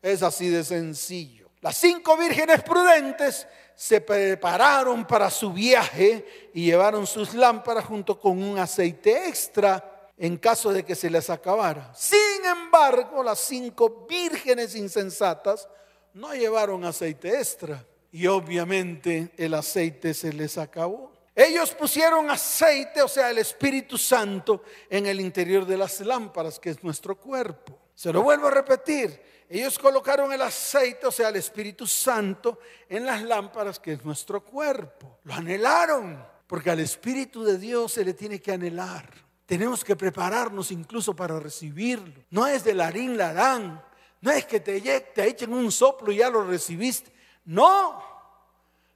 Es 0.00 0.22
así 0.22 0.48
de 0.50 0.62
sencillo. 0.62 1.50
Las 1.60 1.76
cinco 1.78 2.16
vírgenes 2.16 2.62
prudentes 2.62 3.48
se 3.74 4.00
prepararon 4.00 5.04
para 5.04 5.30
su 5.30 5.52
viaje 5.52 6.52
y 6.54 6.66
llevaron 6.66 7.08
sus 7.08 7.34
lámparas 7.34 7.86
junto 7.86 8.20
con 8.20 8.40
un 8.40 8.56
aceite 8.56 9.26
extra 9.26 10.12
en 10.16 10.36
caso 10.36 10.72
de 10.72 10.84
que 10.84 10.94
se 10.94 11.10
les 11.10 11.28
acabara. 11.28 11.92
Sin 11.92 12.46
embargo, 12.46 13.24
las 13.24 13.40
cinco 13.40 14.06
vírgenes 14.08 14.76
insensatas 14.76 15.68
no 16.14 16.34
llevaron 16.34 16.84
aceite 16.84 17.40
extra 17.40 17.84
y 18.12 18.28
obviamente 18.28 19.32
el 19.38 19.54
aceite 19.54 20.14
se 20.14 20.32
les 20.32 20.56
acabó. 20.56 21.17
Ellos 21.38 21.70
pusieron 21.70 22.28
aceite, 22.30 23.00
o 23.00 23.06
sea, 23.06 23.30
el 23.30 23.38
Espíritu 23.38 23.96
Santo, 23.96 24.64
en 24.90 25.06
el 25.06 25.20
interior 25.20 25.64
de 25.64 25.76
las 25.76 26.00
lámparas, 26.00 26.58
que 26.58 26.70
es 26.70 26.82
nuestro 26.82 27.16
cuerpo. 27.16 27.78
Se 27.94 28.12
lo 28.12 28.24
vuelvo 28.24 28.48
a 28.48 28.50
repetir. 28.50 29.22
Ellos 29.48 29.78
colocaron 29.78 30.32
el 30.32 30.42
aceite, 30.42 31.06
o 31.06 31.12
sea, 31.12 31.28
el 31.28 31.36
Espíritu 31.36 31.86
Santo, 31.86 32.58
en 32.88 33.06
las 33.06 33.22
lámparas, 33.22 33.78
que 33.78 33.92
es 33.92 34.04
nuestro 34.04 34.44
cuerpo. 34.44 35.20
Lo 35.22 35.34
anhelaron, 35.34 36.26
porque 36.48 36.72
al 36.72 36.80
Espíritu 36.80 37.44
de 37.44 37.56
Dios 37.56 37.92
se 37.92 38.04
le 38.04 38.14
tiene 38.14 38.40
que 38.40 38.50
anhelar. 38.50 39.08
Tenemos 39.46 39.84
que 39.84 39.94
prepararnos 39.94 40.72
incluso 40.72 41.14
para 41.14 41.38
recibirlo. 41.38 42.24
No 42.30 42.48
es 42.48 42.64
de 42.64 42.74
larín 42.74 43.16
larán. 43.16 43.80
No 44.22 44.32
es 44.32 44.44
que 44.44 44.58
te, 44.58 44.80
te 44.80 45.28
echen 45.28 45.54
un 45.54 45.70
soplo 45.70 46.10
y 46.10 46.16
ya 46.16 46.30
lo 46.30 46.42
recibiste. 46.42 47.12
No. 47.44 48.02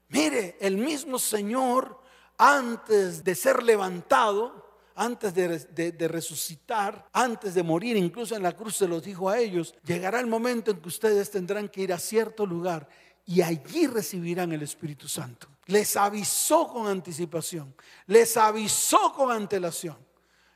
Mire, 0.09 0.57
el 0.59 0.76
mismo 0.76 1.20
Señor 1.20 2.02
antes 2.44 3.22
de 3.22 3.37
ser 3.37 3.62
levantado, 3.62 4.66
antes 4.96 5.33
de, 5.33 6.09
resucitar, 6.09 7.09
antes 7.12 7.55
de 7.55 7.62
morir, 7.62 7.96
incluso 7.96 8.35
en 8.35 8.42
la 8.42 8.50
cruz 8.50 8.78
se 8.78 8.88
los 8.88 9.05
dijo 9.05 9.28
a 9.28 9.38
ellos, 9.38 9.76
llegará 9.85 10.18
el 10.18 10.26
momento 10.26 10.72
en 10.72 10.81
que 10.81 10.88
ustedes 10.88 11.31
tendrán 11.31 11.68
que 11.68 11.83
ir 11.83 11.92
a 11.92 12.00
cierto 12.00 12.44
lugar 12.44 12.88
y 13.24 13.42
allí 13.42 13.87
recibirán 13.87 14.50
el 14.50 14.62
Espíritu 14.62 15.07
Santo. 15.07 15.46
Les 15.66 15.96
avisó 15.96 16.66
con 16.66 16.88
anticipación, 16.88 17.76
les 18.07 18.37
avisó 18.37 19.12
con 19.12 19.31
antelación, 19.31 19.96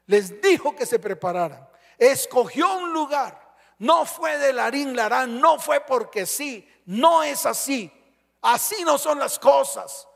les 0.06 0.40
dijo 0.42 0.74
que 0.74 0.86
se 0.86 0.98
prepararan, 0.98 1.68
escogió 1.96 2.78
un 2.78 2.92
lugar, 2.92 3.54
no 3.78 4.04
fue 4.06 4.38
de 4.38 4.52
Larín 4.52 4.96
Larán, 4.96 5.40
no 5.40 5.60
fue 5.60 5.80
porque 5.86 6.26
sí, 6.26 6.68
no 6.86 7.22
es 7.22 7.46
así, 7.46 7.92
así 8.42 8.82
no 8.82 8.98
son 8.98 9.20
las 9.20 9.38
cosas. 9.38 10.08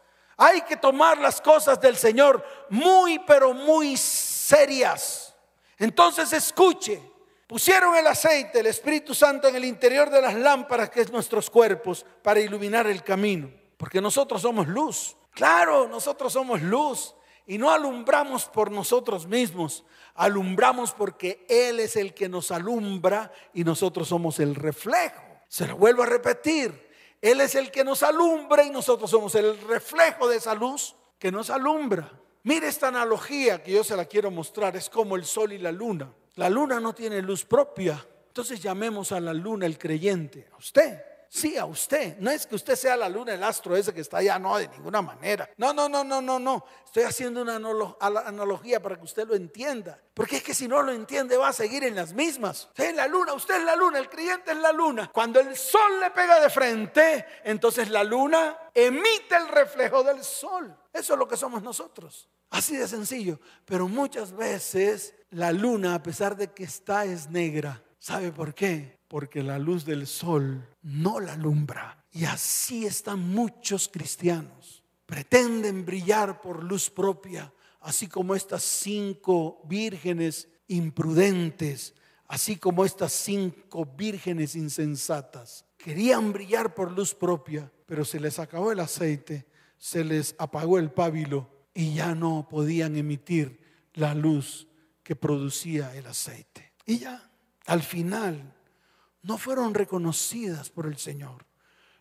Hay 0.42 0.62
que 0.62 0.78
tomar 0.78 1.18
las 1.18 1.38
cosas 1.38 1.78
del 1.82 1.96
Señor 1.96 2.42
muy, 2.70 3.18
pero 3.26 3.52
muy 3.52 3.94
serias. 3.98 5.36
Entonces 5.76 6.32
escuche, 6.32 6.98
pusieron 7.46 7.94
el 7.94 8.06
aceite, 8.06 8.60
el 8.60 8.66
Espíritu 8.66 9.14
Santo 9.14 9.48
en 9.48 9.56
el 9.56 9.66
interior 9.66 10.08
de 10.08 10.22
las 10.22 10.34
lámparas, 10.34 10.88
que 10.88 11.02
es 11.02 11.12
nuestros 11.12 11.50
cuerpos, 11.50 12.06
para 12.22 12.40
iluminar 12.40 12.86
el 12.86 13.04
camino. 13.04 13.50
Porque 13.76 14.00
nosotros 14.00 14.40
somos 14.40 14.66
luz. 14.66 15.14
Claro, 15.32 15.86
nosotros 15.86 16.32
somos 16.32 16.62
luz. 16.62 17.14
Y 17.46 17.58
no 17.58 17.70
alumbramos 17.70 18.46
por 18.46 18.70
nosotros 18.70 19.26
mismos, 19.26 19.84
alumbramos 20.14 20.92
porque 20.92 21.44
Él 21.50 21.80
es 21.80 21.96
el 21.96 22.14
que 22.14 22.30
nos 22.30 22.50
alumbra 22.50 23.30
y 23.52 23.62
nosotros 23.62 24.08
somos 24.08 24.40
el 24.40 24.54
reflejo. 24.54 25.20
Se 25.48 25.66
lo 25.66 25.76
vuelvo 25.76 26.02
a 26.02 26.06
repetir. 26.06 26.89
Él 27.20 27.40
es 27.40 27.54
el 27.54 27.70
que 27.70 27.84
nos 27.84 28.02
alumbra 28.02 28.64
y 28.64 28.70
nosotros 28.70 29.10
somos 29.10 29.34
el 29.34 29.60
reflejo 29.62 30.28
de 30.28 30.36
esa 30.36 30.54
luz 30.54 30.96
que 31.18 31.30
nos 31.30 31.50
alumbra. 31.50 32.10
Mire 32.42 32.68
esta 32.68 32.88
analogía 32.88 33.62
que 33.62 33.72
yo 33.72 33.84
se 33.84 33.96
la 33.96 34.06
quiero 34.06 34.30
mostrar, 34.30 34.74
es 34.76 34.88
como 34.88 35.16
el 35.16 35.24
sol 35.24 35.52
y 35.52 35.58
la 35.58 35.70
luna. 35.70 36.12
La 36.36 36.48
luna 36.48 36.80
no 36.80 36.94
tiene 36.94 37.20
luz 37.20 37.44
propia, 37.44 38.06
entonces 38.28 38.62
llamemos 38.62 39.12
a 39.12 39.20
la 39.20 39.34
luna 39.34 39.66
el 39.66 39.76
creyente, 39.76 40.48
a 40.52 40.56
usted. 40.56 41.09
Sí, 41.32 41.56
a 41.56 41.64
usted. 41.64 42.18
No 42.18 42.28
es 42.28 42.44
que 42.44 42.56
usted 42.56 42.74
sea 42.74 42.96
la 42.96 43.08
luna, 43.08 43.34
el 43.34 43.44
astro 43.44 43.76
ese 43.76 43.94
que 43.94 44.00
está 44.00 44.18
allá, 44.18 44.36
no, 44.36 44.58
de 44.58 44.66
ninguna 44.66 45.00
manera. 45.00 45.48
No, 45.58 45.72
no, 45.72 45.88
no, 45.88 46.02
no, 46.02 46.20
no, 46.20 46.40
no. 46.40 46.64
Estoy 46.84 47.04
haciendo 47.04 47.40
una 47.42 47.54
analogía 47.54 48.82
para 48.82 48.96
que 48.96 49.04
usted 49.04 49.28
lo 49.28 49.36
entienda. 49.36 49.96
Porque 50.12 50.38
es 50.38 50.42
que 50.42 50.54
si 50.54 50.66
no 50.66 50.82
lo 50.82 50.90
entiende 50.90 51.36
va 51.36 51.50
a 51.50 51.52
seguir 51.52 51.84
en 51.84 51.94
las 51.94 52.12
mismas. 52.14 52.64
Usted 52.70 52.90
es 52.90 52.96
la 52.96 53.06
luna, 53.06 53.32
usted 53.32 53.58
es 53.58 53.64
la 53.64 53.76
luna, 53.76 54.00
el 54.00 54.08
creyente 54.08 54.50
es 54.50 54.56
la 54.56 54.72
luna. 54.72 55.08
Cuando 55.14 55.38
el 55.38 55.56
sol 55.56 56.00
le 56.00 56.10
pega 56.10 56.40
de 56.40 56.50
frente, 56.50 57.24
entonces 57.44 57.90
la 57.90 58.02
luna 58.02 58.58
emite 58.74 59.36
el 59.36 59.46
reflejo 59.46 60.02
del 60.02 60.24
sol. 60.24 60.76
Eso 60.92 61.12
es 61.12 61.18
lo 61.18 61.28
que 61.28 61.36
somos 61.36 61.62
nosotros. 61.62 62.28
Así 62.50 62.76
de 62.76 62.88
sencillo. 62.88 63.38
Pero 63.64 63.86
muchas 63.86 64.32
veces 64.32 65.14
la 65.30 65.52
luna, 65.52 65.94
a 65.94 66.02
pesar 66.02 66.36
de 66.36 66.52
que 66.52 66.64
está, 66.64 67.04
es 67.04 67.30
negra. 67.30 67.84
¿Sabe 68.00 68.32
por 68.32 68.52
qué? 68.52 68.99
Porque 69.10 69.42
la 69.42 69.58
luz 69.58 69.84
del 69.84 70.06
sol 70.06 70.64
no 70.82 71.18
la 71.18 71.32
alumbra. 71.32 72.06
Y 72.12 72.26
así 72.26 72.86
están 72.86 73.18
muchos 73.18 73.88
cristianos. 73.88 74.84
Pretenden 75.04 75.84
brillar 75.84 76.40
por 76.40 76.62
luz 76.62 76.88
propia, 76.88 77.52
así 77.80 78.06
como 78.06 78.36
estas 78.36 78.62
cinco 78.62 79.62
vírgenes 79.68 80.48
imprudentes. 80.68 81.94
así 82.28 82.54
como 82.54 82.84
estas 82.84 83.12
cinco 83.12 83.84
vírgenes 83.84 84.54
insensatas. 84.54 85.64
Querían 85.76 86.32
brillar 86.32 86.76
por 86.76 86.92
luz 86.92 87.12
propia, 87.12 87.72
pero 87.86 88.04
se 88.04 88.20
les 88.20 88.38
acabó 88.38 88.70
el 88.70 88.78
aceite, 88.78 89.48
se 89.76 90.04
les 90.04 90.36
apagó 90.38 90.78
el 90.78 90.92
pábilo 90.92 91.50
y 91.74 91.94
ya 91.94 92.14
no 92.14 92.46
podían 92.48 92.94
emitir 92.94 93.58
la 93.94 94.14
luz 94.14 94.68
que 95.02 95.16
producía 95.16 95.92
el 95.96 96.06
aceite. 96.06 96.72
Y 96.86 96.98
ya, 97.00 97.28
al 97.66 97.82
final, 97.82 98.54
no 99.22 99.38
fueron 99.38 99.74
reconocidas 99.74 100.70
por 100.70 100.86
el 100.86 100.96
Señor. 100.96 101.46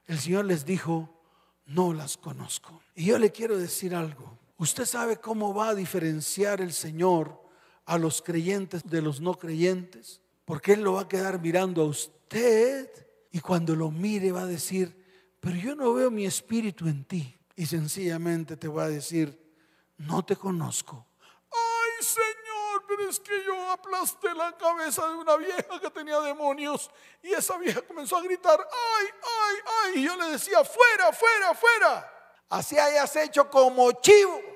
El 0.05 0.19
Señor 0.19 0.45
les 0.45 0.65
dijo, 0.65 1.21
no 1.65 1.93
las 1.93 2.17
conozco. 2.17 2.81
Y 2.95 3.05
yo 3.05 3.19
le 3.19 3.31
quiero 3.31 3.57
decir 3.57 3.93
algo. 3.93 4.37
Usted 4.57 4.85
sabe 4.85 5.17
cómo 5.17 5.53
va 5.53 5.69
a 5.69 5.75
diferenciar 5.75 6.61
el 6.61 6.73
Señor 6.73 7.41
a 7.85 7.97
los 7.97 8.21
creyentes 8.21 8.83
de 8.83 9.01
los 9.01 9.21
no 9.21 9.35
creyentes, 9.35 10.21
porque 10.45 10.73
Él 10.73 10.81
lo 10.81 10.93
va 10.93 11.01
a 11.01 11.07
quedar 11.07 11.39
mirando 11.39 11.81
a 11.81 11.85
usted 11.85 12.89
y 13.31 13.39
cuando 13.39 13.75
lo 13.75 13.91
mire 13.91 14.31
va 14.31 14.41
a 14.41 14.47
decir, 14.47 14.95
pero 15.39 15.55
yo 15.55 15.75
no 15.75 15.93
veo 15.93 16.11
mi 16.11 16.25
espíritu 16.25 16.87
en 16.87 17.05
ti. 17.05 17.35
Y 17.55 17.65
sencillamente 17.65 18.57
te 18.57 18.67
va 18.67 18.85
a 18.85 18.89
decir, 18.89 19.37
no 19.97 20.23
te 20.23 20.35
conozco. 20.35 21.05
Ay 21.51 22.05
Señor, 22.05 22.28
es 23.07 23.19
que 23.19 23.43
yo 23.45 23.71
aplasté 23.71 24.33
la 24.33 24.51
cabeza 24.57 25.07
de 25.07 25.15
una 25.15 25.35
vieja 25.37 25.79
que 25.79 25.89
tenía 25.89 26.19
demonios 26.21 26.89
y 27.21 27.33
esa 27.33 27.57
vieja 27.57 27.81
comenzó 27.81 28.17
a 28.17 28.21
gritar, 28.21 28.59
ay, 28.59 29.07
ay, 29.23 29.55
ay. 29.83 29.99
Y 29.99 30.03
yo 30.05 30.15
le 30.15 30.31
decía, 30.31 30.63
fuera, 30.63 31.11
fuera, 31.13 31.53
fuera. 31.53 32.13
Así 32.49 32.77
hayas 32.77 33.15
hecho 33.15 33.49
como 33.49 33.91
chivo 33.93 34.49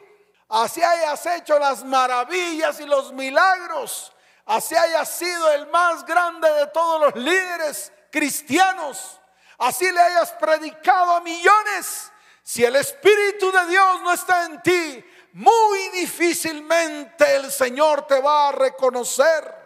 así 0.62 0.84
hayas 0.84 1.26
hecho 1.26 1.58
las 1.58 1.84
maravillas 1.84 2.80
y 2.80 2.86
los 2.86 3.12
milagros, 3.12 4.14
así 4.46 4.76
hayas 4.76 5.10
sido 5.10 5.52
el 5.52 5.68
más 5.68 6.06
grande 6.06 6.48
de 6.54 6.68
todos 6.68 7.02
los 7.02 7.24
líderes 7.24 7.92
cristianos, 8.12 9.20
así 9.58 9.92
le 9.92 10.00
hayas 10.00 10.32
predicado 10.34 11.16
a 11.16 11.22
millones, 11.22 12.12
si 12.44 12.64
el 12.64 12.76
Espíritu 12.76 13.52
de 13.52 13.66
Dios 13.66 14.02
no 14.02 14.14
está 14.14 14.46
en 14.46 14.62
ti, 14.62 15.06
muy 15.34 15.90
difícilmente 15.90 17.36
el 17.36 17.52
Señor 17.52 18.06
te 18.08 18.22
va 18.22 18.50
a 18.50 18.52
reconocer. 18.52 19.64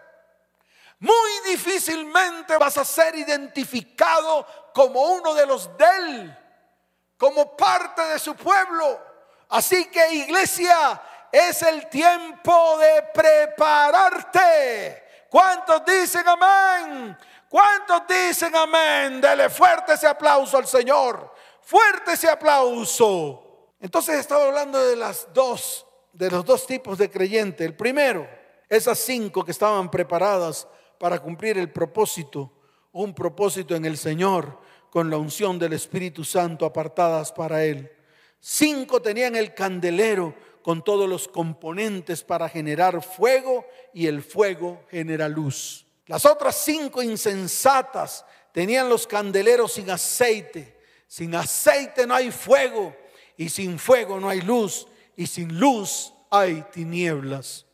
Muy 0.99 1.39
difícilmente 1.45 2.58
vas 2.58 2.77
a 2.77 2.86
ser 2.86 3.15
identificado 3.15 4.47
como 4.73 5.01
uno 5.01 5.34
de 5.34 5.45
los 5.45 5.77
de 5.77 5.86
Él, 5.86 6.38
como 7.17 7.56
parte 7.56 8.01
de 8.01 8.17
su 8.17 8.36
pueblo. 8.36 8.99
Así 9.49 9.86
que 9.86 10.13
iglesia, 10.13 11.01
es 11.32 11.62
el 11.62 11.88
tiempo 11.89 12.77
de 12.77 13.03
prepararte. 13.13 15.03
¿Cuántos 15.30 15.84
dicen 15.86 16.27
amén? 16.27 17.17
¿Cuántos 17.49 18.08
dicen 18.08 18.56
amén? 18.56 19.19
Dele 19.21 19.49
fuerte 19.49 19.93
ese 19.93 20.08
aplauso 20.08 20.58
al 20.58 20.67
Señor. 20.67 21.36
Fuerte 21.62 22.13
ese 22.13 22.30
aplauso. 22.30 23.46
Entonces 23.80 24.20
estaba 24.20 24.46
hablando 24.46 24.84
de 24.84 24.96
las 24.96 25.28
dos, 25.34 25.86
de 26.13 26.32
los 26.32 26.44
dos 26.44 26.66
tipos 26.66 26.98
de 26.98 27.10
creyente. 27.10 27.63
El 27.63 27.76
primero, 27.76 28.28
esas 28.70 28.98
cinco 29.00 29.46
que 29.46 29.52
estaban 29.52 29.92
preparadas 29.92 30.68
para 31.00 31.20
cumplir 31.20 31.58
el 31.58 31.72
propósito, 31.72 32.52
un 32.92 33.13
propósito 33.13 33.76
en 33.76 33.86
el 33.86 33.98
Señor, 33.98 34.60
con 34.90 35.10
la 35.10 35.18
unción 35.18 35.60
del 35.60 35.74
Espíritu 35.74 36.24
Santo 36.24 36.66
apartadas 36.66 37.32
para 37.32 37.63
Él. 37.63 37.92
Cinco 38.40 39.02
tenían 39.02 39.36
el 39.36 39.54
candelero 39.54 40.34
con 40.63 40.84
todos 40.84 41.08
los 41.08 41.28
componentes 41.28 42.24
para 42.24 42.50
generar 42.50 43.02
fuego 43.04 43.66
y 43.94 44.08
el 44.08 44.24
fuego 44.24 44.86
genera 44.90 45.30
luz. 45.30 45.86
Las 46.08 46.26
otras 46.26 46.56
cinco 46.56 47.04
insensatas 47.04 48.26
tenían 48.52 48.90
los 48.90 49.06
candeleros 49.06 49.74
sin 49.74 49.90
aceite. 49.90 50.78
Sin 51.08 51.36
aceite 51.36 52.08
no 52.08 52.16
hay 52.16 52.32
fuego 52.32 52.96
y 53.38 53.50
sin 53.50 53.80
fuego 53.80 54.19
no 54.19 54.30
hay 54.30 54.41
luz 54.41 54.88
y 55.15 55.28
sin 55.28 55.60
luz 55.60 56.13
hay 56.30 56.63
tinieblas. 56.73 57.65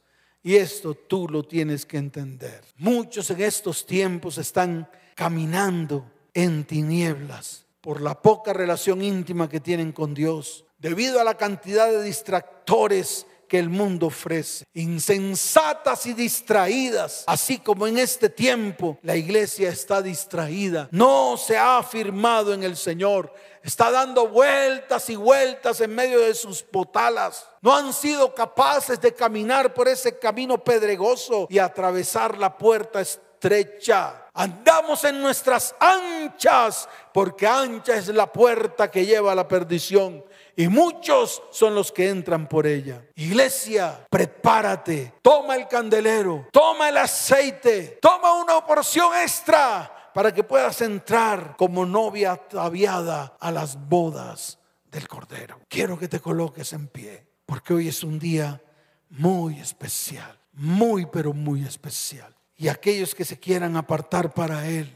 Y 0.43 0.55
esto 0.55 0.93
tú 0.93 1.27
lo 1.29 1.43
tienes 1.43 1.85
que 1.85 1.97
entender. 1.97 2.61
Muchos 2.77 3.29
en 3.29 3.41
estos 3.41 3.85
tiempos 3.85 4.37
están 4.37 4.89
caminando 5.15 6.05
en 6.33 6.65
tinieblas 6.65 7.65
por 7.79 8.01
la 8.01 8.21
poca 8.21 8.53
relación 8.53 9.01
íntima 9.01 9.49
que 9.49 9.59
tienen 9.59 9.91
con 9.91 10.13
Dios, 10.13 10.65
debido 10.79 11.19
a 11.19 11.23
la 11.23 11.35
cantidad 11.35 11.89
de 11.89 12.03
distractores 12.03 13.25
que 13.47 13.59
el 13.59 13.69
mundo 13.69 14.07
ofrece, 14.07 14.65
insensatas 14.73 16.05
y 16.05 16.13
distraídas, 16.13 17.23
así 17.27 17.59
como 17.59 17.85
en 17.85 17.97
este 17.97 18.29
tiempo 18.29 18.97
la 19.03 19.15
iglesia 19.15 19.69
está 19.69 20.01
distraída, 20.01 20.87
no 20.91 21.35
se 21.37 21.57
ha 21.57 21.77
afirmado 21.77 22.53
en 22.53 22.63
el 22.63 22.77
Señor, 22.77 23.33
está 23.63 23.89
dando 23.89 24.27
vueltas 24.27 25.09
y 25.09 25.15
vueltas 25.15 25.81
en 25.81 25.95
medio 25.95 26.19
de 26.19 26.35
sus 26.35 26.61
potalas, 26.61 27.47
no 27.61 27.75
han 27.75 27.93
sido 27.93 28.35
capaces 28.35 28.99
de 29.01 29.13
caminar 29.13 29.73
por 29.73 29.87
ese 29.87 30.19
camino 30.19 30.63
pedregoso 30.63 31.47
y 31.49 31.57
atravesar 31.57 32.37
la 32.37 32.57
puerta 32.57 33.01
estrecha 33.01 34.23
Andamos 34.35 35.03
en 35.03 35.21
nuestras 35.21 35.75
anchas, 35.79 36.89
porque 37.13 37.45
ancha 37.45 37.95
es 37.95 38.07
la 38.07 38.31
puerta 38.31 38.89
que 38.89 39.05
lleva 39.05 39.31
a 39.31 39.35
la 39.35 39.47
perdición. 39.47 40.25
Y 40.55 40.67
muchos 40.67 41.43
son 41.51 41.75
los 41.75 41.91
que 41.91 42.09
entran 42.09 42.47
por 42.47 42.65
ella. 42.65 43.03
Iglesia, 43.15 44.07
prepárate. 44.09 45.13
Toma 45.21 45.55
el 45.55 45.67
candelero, 45.67 46.47
toma 46.51 46.89
el 46.89 46.97
aceite, 46.97 47.99
toma 48.01 48.33
una 48.33 48.65
porción 48.65 49.15
extra 49.17 49.92
para 50.13 50.33
que 50.33 50.43
puedas 50.43 50.81
entrar 50.81 51.55
como 51.57 51.85
novia 51.85 52.33
ataviada 52.33 53.37
a 53.39 53.51
las 53.51 53.77
bodas 53.87 54.59
del 54.91 55.07
Cordero. 55.07 55.61
Quiero 55.67 55.97
que 55.97 56.07
te 56.07 56.19
coloques 56.19 56.73
en 56.73 56.87
pie, 56.87 57.25
porque 57.45 57.73
hoy 57.73 57.87
es 57.87 58.03
un 58.03 58.19
día 58.19 58.61
muy 59.09 59.59
especial, 59.59 60.39
muy, 60.53 61.05
pero 61.05 61.33
muy 61.33 61.63
especial 61.65 62.35
y 62.63 62.69
aquellos 62.69 63.15
que 63.15 63.25
se 63.25 63.39
quieran 63.39 63.75
apartar 63.75 64.33
para 64.33 64.67
Él. 64.67 64.95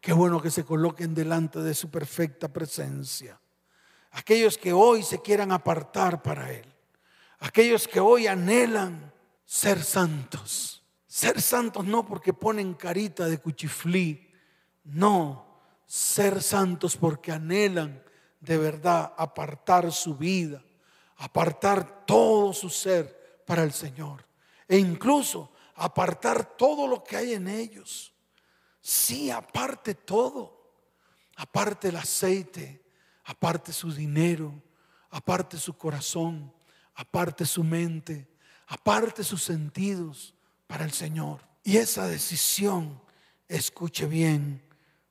Qué 0.00 0.12
bueno 0.12 0.42
que 0.42 0.50
se 0.50 0.64
coloquen 0.64 1.14
delante 1.14 1.60
de 1.60 1.72
su 1.72 1.90
perfecta 1.90 2.48
presencia. 2.48 3.40
Aquellos 4.10 4.58
que 4.58 4.74
hoy 4.74 5.02
se 5.02 5.22
quieran 5.22 5.52
apartar 5.52 6.22
para 6.22 6.52
Él. 6.52 6.66
Aquellos 7.38 7.88
que 7.88 8.00
hoy 8.00 8.26
anhelan 8.26 9.12
ser 9.44 9.82
santos. 9.82 10.75
Ser 11.16 11.40
santos 11.40 11.86
no 11.86 12.04
porque 12.04 12.34
ponen 12.34 12.74
carita 12.74 13.24
de 13.24 13.38
cuchiflí. 13.38 14.30
No, 14.84 15.62
ser 15.86 16.42
santos 16.42 16.94
porque 16.94 17.32
anhelan 17.32 18.04
de 18.38 18.58
verdad 18.58 19.14
apartar 19.16 19.90
su 19.92 20.14
vida, 20.14 20.62
apartar 21.16 22.04
todo 22.04 22.52
su 22.52 22.68
ser 22.68 23.42
para 23.46 23.62
el 23.62 23.72
Señor. 23.72 24.26
E 24.68 24.76
incluso 24.76 25.54
apartar 25.76 26.54
todo 26.54 26.86
lo 26.86 27.02
que 27.02 27.16
hay 27.16 27.32
en 27.32 27.48
ellos. 27.48 28.12
Sí, 28.82 29.30
aparte 29.30 29.94
todo. 29.94 30.70
Aparte 31.36 31.88
el 31.88 31.96
aceite, 31.96 32.84
aparte 33.24 33.72
su 33.72 33.90
dinero, 33.90 34.52
aparte 35.08 35.56
su 35.56 35.78
corazón, 35.78 36.52
aparte 36.94 37.46
su 37.46 37.64
mente, 37.64 38.28
aparte 38.66 39.24
sus 39.24 39.42
sentidos 39.42 40.35
para 40.66 40.84
el 40.84 40.92
Señor. 40.92 41.40
Y 41.62 41.76
esa 41.78 42.06
decisión, 42.06 43.00
escuche 43.48 44.06
bien, 44.06 44.62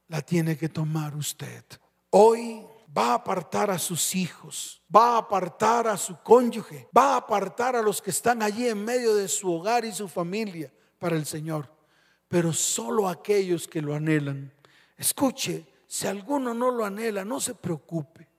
la 0.08 0.22
tiene 0.22 0.58
que 0.58 0.70
tomar 0.70 1.16
usted. 1.16 1.64
Hoy 2.10 2.66
va 2.96 3.12
a 3.12 3.16
apartar 3.16 3.70
a 3.72 3.78
sus 3.78 4.16
hijos, 4.16 4.82
va 4.94 5.16
a 5.16 5.18
apartar 5.18 5.88
a 5.88 5.98
su 5.98 6.18
cónyuge, 6.22 6.88
va 6.96 7.14
a 7.14 7.18
apartar 7.18 7.76
a 7.76 7.82
los 7.82 8.02
que 8.02 8.12
están 8.12 8.42
allí 8.42 8.68
en 8.68 8.84
medio 8.84 9.16
de 9.16 9.28
su 9.28 9.52
hogar 9.52 9.84
y 9.84 9.92
su 9.92 10.08
familia 10.08 10.72
para 10.98 11.16
el 11.16 11.26
Señor. 11.26 11.70
Pero 12.28 12.54
solo 12.54 13.08
aquellos 13.08 13.68
que 13.68 13.82
lo 13.82 13.94
anhelan. 13.94 14.54
Escuche, 14.98 15.66
si 15.88 16.08
alguno 16.08 16.54
no 16.54 16.72
lo 16.72 16.86
anhela, 16.86 17.26
no 17.26 17.40
se 17.40 17.54
preocupe, 17.54 18.30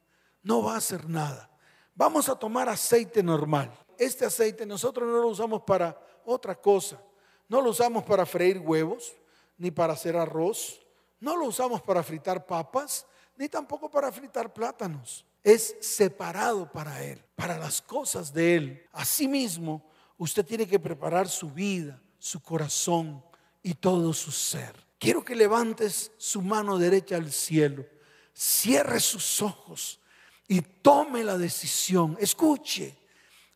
no 0.43 0.63
va 0.63 0.75
a 0.75 0.77
hacer 0.77 1.07
nada. 1.07 1.49
Vamos 1.95 2.29
a 2.29 2.35
tomar 2.35 2.69
aceite 2.69 3.23
normal. 3.23 3.71
Este 3.97 4.25
aceite 4.25 4.65
nosotros 4.65 5.07
no 5.07 5.21
lo 5.21 5.27
usamos 5.27 5.61
para 5.63 5.99
otra 6.25 6.55
cosa. 6.55 7.01
No 7.47 7.61
lo 7.61 7.69
usamos 7.69 8.03
para 8.03 8.25
freír 8.25 8.59
huevos, 8.59 9.15
ni 9.57 9.71
para 9.71 9.93
hacer 9.93 10.15
arroz. 10.15 10.79
No 11.19 11.35
lo 11.35 11.45
usamos 11.45 11.81
para 11.81 12.03
fritar 12.03 12.45
papas, 12.45 13.05
ni 13.35 13.49
tampoco 13.49 13.89
para 13.89 14.11
fritar 14.11 14.53
plátanos. 14.53 15.25
Es 15.43 15.77
separado 15.79 16.71
para 16.71 17.03
Él, 17.03 17.23
para 17.35 17.57
las 17.57 17.81
cosas 17.81 18.33
de 18.33 18.55
Él. 18.55 18.85
Asimismo, 18.91 19.89
usted 20.17 20.45
tiene 20.45 20.67
que 20.67 20.79
preparar 20.79 21.27
su 21.29 21.49
vida, 21.49 22.01
su 22.19 22.41
corazón 22.41 23.23
y 23.63 23.75
todo 23.75 24.13
su 24.13 24.31
ser. 24.31 24.75
Quiero 24.99 25.23
que 25.23 25.35
levantes 25.35 26.11
su 26.17 26.41
mano 26.41 26.77
derecha 26.77 27.15
al 27.15 27.31
cielo, 27.31 27.85
cierre 28.33 28.99
sus 28.99 29.41
ojos 29.41 29.99
y 30.47 30.61
tome 30.61 31.23
la 31.23 31.37
decisión, 31.37 32.17
escuche, 32.19 32.97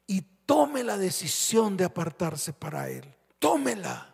y 0.06 0.22
tome 0.46 0.84
la 0.84 0.98
decisión 0.98 1.78
de 1.78 1.86
apartarse 1.86 2.54
para 2.54 2.90
Él. 2.90 3.16
Tómela. 3.42 4.08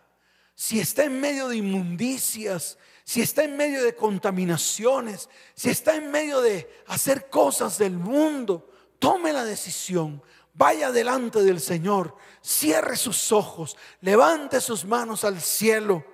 si 0.54 0.80
está 0.80 1.04
en 1.04 1.20
medio 1.20 1.48
de 1.48 1.56
inmundicias, 1.58 2.78
si 3.04 3.20
está 3.20 3.44
en 3.44 3.58
medio 3.58 3.84
de 3.84 3.94
contaminaciones, 3.94 5.28
si 5.54 5.68
está 5.68 5.94
en 5.96 6.10
medio 6.10 6.40
de 6.40 6.82
hacer 6.86 7.28
cosas 7.28 7.76
del 7.76 7.92
mundo, 7.92 8.70
tome 8.98 9.32
la 9.34 9.44
decisión, 9.44 10.22
vaya 10.54 10.90
delante 10.90 11.42
del 11.42 11.60
Señor, 11.60 12.16
cierre 12.40 12.96
sus 12.96 13.30
ojos, 13.30 13.76
levante 14.00 14.62
sus 14.62 14.86
manos 14.86 15.24
al 15.24 15.40
cielo 15.42 16.04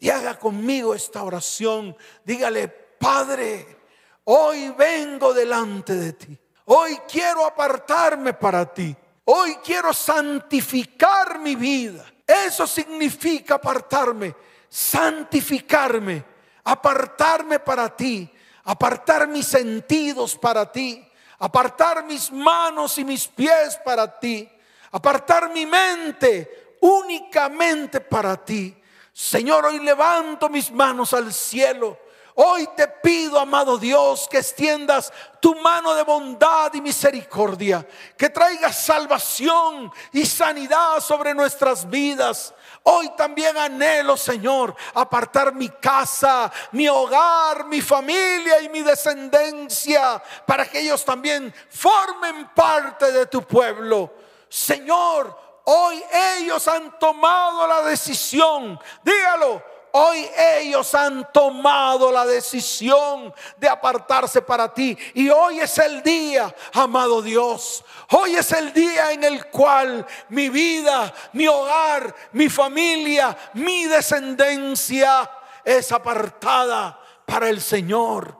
y 0.00 0.08
haga 0.08 0.38
conmigo 0.38 0.94
esta 0.94 1.22
oración. 1.22 1.94
Dígale, 2.24 2.68
Padre, 2.68 3.80
hoy 4.24 4.70
vengo 4.70 5.34
delante 5.34 5.94
de 5.94 6.12
ti. 6.14 6.38
Hoy 6.64 6.98
quiero 7.06 7.44
apartarme 7.44 8.32
para 8.32 8.72
ti. 8.72 8.96
Hoy 9.26 9.56
quiero 9.62 9.92
santificar 9.92 11.38
mi 11.38 11.54
vida. 11.54 12.11
Eso 12.32 12.66
significa 12.66 13.56
apartarme, 13.56 14.34
santificarme, 14.68 16.24
apartarme 16.64 17.58
para 17.58 17.94
ti, 17.94 18.28
apartar 18.64 19.28
mis 19.28 19.46
sentidos 19.46 20.36
para 20.36 20.70
ti, 20.70 21.06
apartar 21.38 22.04
mis 22.04 22.32
manos 22.32 22.96
y 22.98 23.04
mis 23.04 23.28
pies 23.28 23.78
para 23.84 24.18
ti, 24.18 24.48
apartar 24.92 25.50
mi 25.50 25.66
mente 25.66 26.76
únicamente 26.80 28.00
para 28.00 28.36
ti. 28.42 28.74
Señor, 29.12 29.66
hoy 29.66 29.80
levanto 29.80 30.48
mis 30.48 30.70
manos 30.70 31.12
al 31.12 31.32
cielo 31.32 31.98
Hoy 32.34 32.66
te 32.74 32.88
pido, 32.88 33.38
amado 33.38 33.76
Dios, 33.76 34.26
que 34.30 34.38
extiendas 34.38 35.12
tu 35.38 35.54
mano 35.56 35.94
de 35.94 36.02
bondad 36.02 36.72
y 36.72 36.80
misericordia, 36.80 37.86
que 38.16 38.30
traigas 38.30 38.84
salvación 38.84 39.92
y 40.12 40.24
sanidad 40.24 41.00
sobre 41.00 41.34
nuestras 41.34 41.88
vidas. 41.90 42.54
Hoy 42.84 43.10
también 43.16 43.56
anhelo, 43.58 44.16
Señor, 44.16 44.74
apartar 44.94 45.54
mi 45.54 45.68
casa, 45.68 46.50
mi 46.72 46.88
hogar, 46.88 47.66
mi 47.66 47.82
familia 47.82 48.62
y 48.62 48.70
mi 48.70 48.80
descendencia, 48.80 50.22
para 50.46 50.64
que 50.64 50.80
ellos 50.80 51.04
también 51.04 51.54
formen 51.68 52.48
parte 52.54 53.12
de 53.12 53.26
tu 53.26 53.42
pueblo. 53.42 54.10
Señor, 54.48 55.38
hoy 55.64 56.02
ellos 56.38 56.66
han 56.66 56.98
tomado 56.98 57.66
la 57.66 57.82
decisión, 57.82 58.80
dígalo, 59.04 59.71
Hoy 59.94 60.26
ellos 60.58 60.94
han 60.94 61.30
tomado 61.32 62.10
la 62.10 62.24
decisión 62.24 63.32
de 63.58 63.68
apartarse 63.68 64.40
para 64.40 64.72
ti. 64.72 64.96
Y 65.12 65.28
hoy 65.28 65.60
es 65.60 65.76
el 65.76 66.02
día, 66.02 66.54
amado 66.72 67.20
Dios. 67.20 67.84
Hoy 68.10 68.36
es 68.36 68.52
el 68.52 68.72
día 68.72 69.12
en 69.12 69.22
el 69.22 69.46
cual 69.46 70.06
mi 70.30 70.48
vida, 70.48 71.12
mi 71.34 71.46
hogar, 71.46 72.14
mi 72.32 72.48
familia, 72.48 73.36
mi 73.52 73.84
descendencia 73.84 75.30
es 75.62 75.92
apartada 75.92 76.98
para 77.26 77.50
el 77.50 77.60
Señor. 77.60 78.38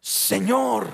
Señor, 0.00 0.88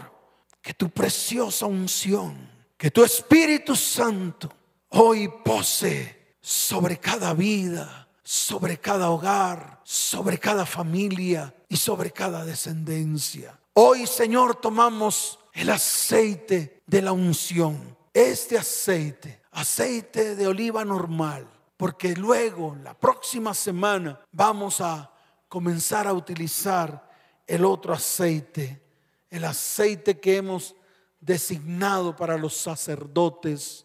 que 0.61 0.75
tu 0.75 0.91
preciosa 0.91 1.67
unción, 1.67 2.51
que 2.77 2.91
tu 2.91 3.05
Espíritu 3.05 3.77
Santo 3.77 4.51
hoy 4.89 5.29
pose 5.45 6.37
sobre 6.41 6.99
cada 6.99 7.33
vida 7.33 8.04
sobre 8.25 8.79
cada 8.79 9.11
hogar, 9.11 9.81
sobre 9.85 10.39
cada 10.39 10.65
familia 10.65 11.55
y 11.69 11.77
sobre 11.77 12.11
cada 12.11 12.45
descendencia. 12.45 13.61
Hoy, 13.75 14.07
Señor, 14.07 14.57
tomamos 14.57 15.39
el 15.53 15.69
aceite 15.69 16.83
de 16.87 17.03
la 17.03 17.13
unción. 17.13 17.97
Este 18.15 18.57
aceite, 18.57 19.43
aceite 19.53 20.37
de 20.37 20.47
oliva 20.47 20.85
normal, 20.85 21.47
porque 21.77 22.17
luego, 22.17 22.77
la 22.83 22.95
próxima 22.95 23.53
semana, 23.53 24.19
vamos 24.33 24.81
a 24.81 25.11
comenzar 25.49 26.07
a 26.07 26.15
utilizar 26.15 27.11
el 27.47 27.65
otro 27.65 27.93
aceite, 27.93 28.83
el 29.29 29.45
aceite 29.45 30.19
que 30.19 30.39
hemos 30.39 30.75
designado 31.21 32.17
para 32.17 32.39
los 32.39 32.57
sacerdotes, 32.57 33.85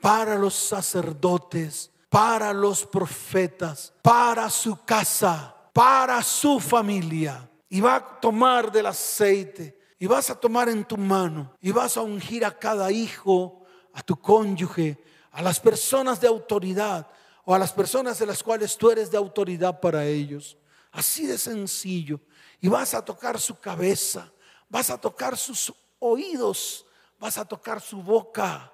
para 0.00 0.36
los 0.36 0.54
sacerdotes 0.54 1.90
para 2.14 2.52
los 2.52 2.86
profetas, 2.86 3.92
para 4.00 4.48
su 4.48 4.84
casa, 4.84 5.52
para 5.72 6.22
su 6.22 6.60
familia. 6.60 7.50
Y 7.68 7.80
va 7.80 7.96
a 7.96 8.20
tomar 8.20 8.70
del 8.70 8.86
aceite 8.86 9.76
y 9.98 10.06
vas 10.06 10.30
a 10.30 10.38
tomar 10.38 10.68
en 10.68 10.84
tu 10.84 10.96
mano 10.96 11.56
y 11.60 11.72
vas 11.72 11.96
a 11.96 12.02
ungir 12.02 12.44
a 12.44 12.56
cada 12.56 12.92
hijo, 12.92 13.66
a 13.92 14.00
tu 14.00 14.14
cónyuge, 14.14 14.96
a 15.32 15.42
las 15.42 15.58
personas 15.58 16.20
de 16.20 16.28
autoridad 16.28 17.08
o 17.44 17.52
a 17.52 17.58
las 17.58 17.72
personas 17.72 18.16
de 18.20 18.26
las 18.26 18.44
cuales 18.44 18.78
tú 18.78 18.92
eres 18.92 19.10
de 19.10 19.16
autoridad 19.16 19.80
para 19.80 20.06
ellos. 20.06 20.56
Así 20.92 21.26
de 21.26 21.36
sencillo. 21.36 22.20
Y 22.60 22.68
vas 22.68 22.94
a 22.94 23.04
tocar 23.04 23.40
su 23.40 23.58
cabeza, 23.58 24.30
vas 24.68 24.88
a 24.88 25.00
tocar 25.00 25.36
sus 25.36 25.74
oídos, 25.98 26.86
vas 27.18 27.38
a 27.38 27.44
tocar 27.44 27.80
su 27.80 28.00
boca, 28.00 28.72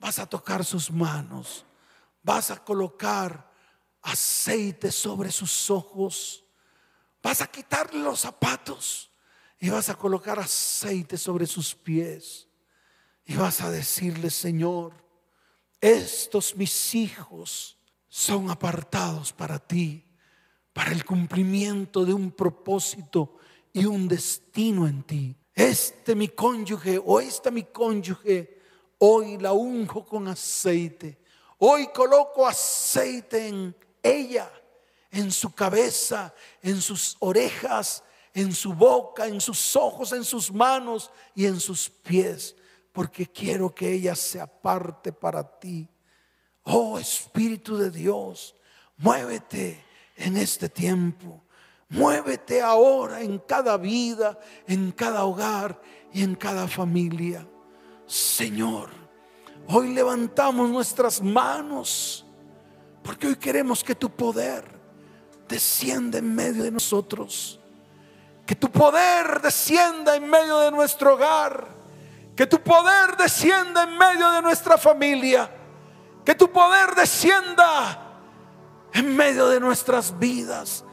vas 0.00 0.18
a 0.18 0.26
tocar 0.26 0.64
sus 0.64 0.90
manos 0.90 1.64
vas 2.22 2.50
a 2.50 2.62
colocar 2.62 3.50
aceite 4.02 4.90
sobre 4.90 5.30
sus 5.30 5.70
ojos, 5.70 6.44
vas 7.22 7.40
a 7.40 7.46
quitarle 7.46 8.00
los 8.00 8.20
zapatos 8.20 9.10
y 9.58 9.68
vas 9.68 9.88
a 9.88 9.94
colocar 9.94 10.38
aceite 10.38 11.18
sobre 11.18 11.46
sus 11.46 11.74
pies 11.74 12.48
y 13.24 13.36
vas 13.36 13.60
a 13.60 13.70
decirle, 13.70 14.30
Señor, 14.30 14.94
estos 15.80 16.56
mis 16.56 16.94
hijos 16.94 17.78
son 18.08 18.50
apartados 18.50 19.32
para 19.32 19.58
ti, 19.58 20.04
para 20.72 20.92
el 20.92 21.04
cumplimiento 21.04 22.04
de 22.04 22.12
un 22.12 22.32
propósito 22.32 23.36
y 23.72 23.84
un 23.84 24.08
destino 24.08 24.86
en 24.86 25.02
ti. 25.02 25.36
Este 25.54 26.14
mi 26.14 26.28
cónyuge 26.28 27.00
o 27.04 27.20
esta 27.20 27.50
mi 27.50 27.64
cónyuge, 27.64 28.58
hoy 28.98 29.38
la 29.38 29.52
unjo 29.52 30.04
con 30.04 30.28
aceite 30.28 31.20
Hoy 31.62 31.88
coloco 31.88 32.46
aceite 32.46 33.46
en 33.48 33.76
ella, 34.02 34.50
en 35.10 35.30
su 35.30 35.54
cabeza, 35.54 36.34
en 36.62 36.80
sus 36.80 37.18
orejas, 37.20 38.02
en 38.32 38.54
su 38.54 38.72
boca, 38.72 39.26
en 39.26 39.42
sus 39.42 39.76
ojos, 39.76 40.12
en 40.12 40.24
sus 40.24 40.50
manos 40.50 41.10
y 41.34 41.44
en 41.44 41.60
sus 41.60 41.90
pies, 41.90 42.56
porque 42.92 43.26
quiero 43.26 43.74
que 43.74 43.92
ella 43.92 44.14
se 44.14 44.40
aparte 44.40 45.12
para 45.12 45.42
ti. 45.58 45.86
Oh 46.62 46.98
Espíritu 46.98 47.76
de 47.76 47.90
Dios, 47.90 48.54
muévete 48.96 49.84
en 50.16 50.38
este 50.38 50.70
tiempo. 50.70 51.42
Muévete 51.90 52.62
ahora 52.62 53.20
en 53.20 53.38
cada 53.38 53.76
vida, 53.76 54.38
en 54.66 54.92
cada 54.92 55.24
hogar 55.24 55.78
y 56.10 56.22
en 56.22 56.36
cada 56.36 56.68
familia. 56.68 57.46
Señor, 58.06 58.99
Hoy 59.68 59.94
levantamos 59.94 60.68
nuestras 60.68 61.22
manos 61.22 62.24
porque 63.02 63.28
hoy 63.28 63.36
queremos 63.36 63.82
que 63.82 63.94
tu 63.94 64.10
poder 64.10 64.64
descienda 65.48 66.18
en 66.18 66.34
medio 66.34 66.62
de 66.62 66.70
nosotros. 66.70 67.58
Que 68.46 68.54
tu 68.54 68.70
poder 68.70 69.40
descienda 69.40 70.16
en 70.16 70.28
medio 70.28 70.58
de 70.58 70.70
nuestro 70.70 71.14
hogar. 71.14 71.68
Que 72.36 72.46
tu 72.46 72.60
poder 72.60 73.16
descienda 73.16 73.84
en 73.84 73.96
medio 73.96 74.30
de 74.30 74.42
nuestra 74.42 74.76
familia. 74.76 75.50
Que 76.24 76.34
tu 76.34 76.50
poder 76.50 76.94
descienda 76.94 78.10
en 78.92 79.16
medio 79.16 79.48
de 79.48 79.60
nuestras 79.60 80.18
vidas. 80.18 80.84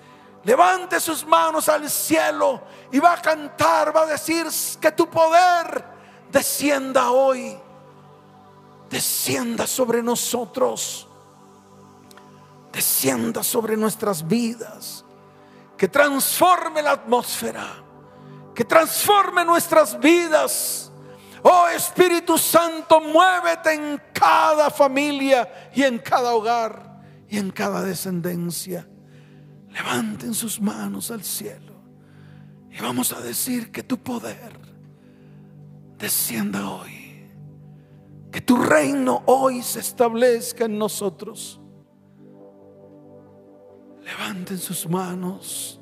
Levante 0.44 1.00
sus 1.00 1.26
manos 1.26 1.68
al 1.68 1.90
cielo 1.90 2.62
y 2.92 3.00
va 3.00 3.14
a 3.14 3.22
cantar, 3.22 3.96
va 3.96 4.04
a 4.04 4.06
decir 4.06 4.48
que 4.80 4.92
tu 4.92 5.10
poder 5.10 5.84
descienda 6.32 7.12
hoy 7.12 7.60
descienda 8.90 9.68
sobre 9.68 10.02
nosotros, 10.02 11.08
descienda 12.72 13.44
sobre 13.44 13.76
nuestras 13.76 14.28
vidas, 14.28 15.04
que 15.78 15.88
transforme 15.88 16.82
la 16.82 16.92
atmósfera, 16.92 17.84
que 18.56 18.66
transforme 18.66 19.46
nuestras 19.46 20.00
vidas. 20.00 20.92
Oh 21.44 21.68
Espíritu 21.68 22.38
Santo, 22.38 23.00
muévete 23.00 23.74
en 23.74 24.02
cada 24.14 24.70
familia 24.70 25.70
y 25.74 25.84
en 25.84 26.00
cada 26.00 26.34
hogar 26.34 27.02
y 27.30 27.38
en 27.38 27.52
cada 27.52 27.84
descendencia. 27.84 28.88
Levanten 29.70 30.34
sus 30.34 30.60
manos 30.60 31.12
al 31.12 31.24
cielo 31.24 31.74
y 32.72 32.82
vamos 32.82 33.14
a 33.14 33.22
decir 33.22 33.72
que 33.72 33.84
tu 33.84 33.98
poder 34.00 34.58
descienda 35.98 36.70
hoy 36.70 36.97
que 38.38 38.42
tu 38.42 38.56
reino 38.58 39.24
hoy 39.26 39.64
se 39.64 39.80
establezca 39.80 40.66
en 40.66 40.78
nosotros. 40.78 41.60
Levanten 44.02 44.60
sus 44.60 44.88
manos. 44.88 45.82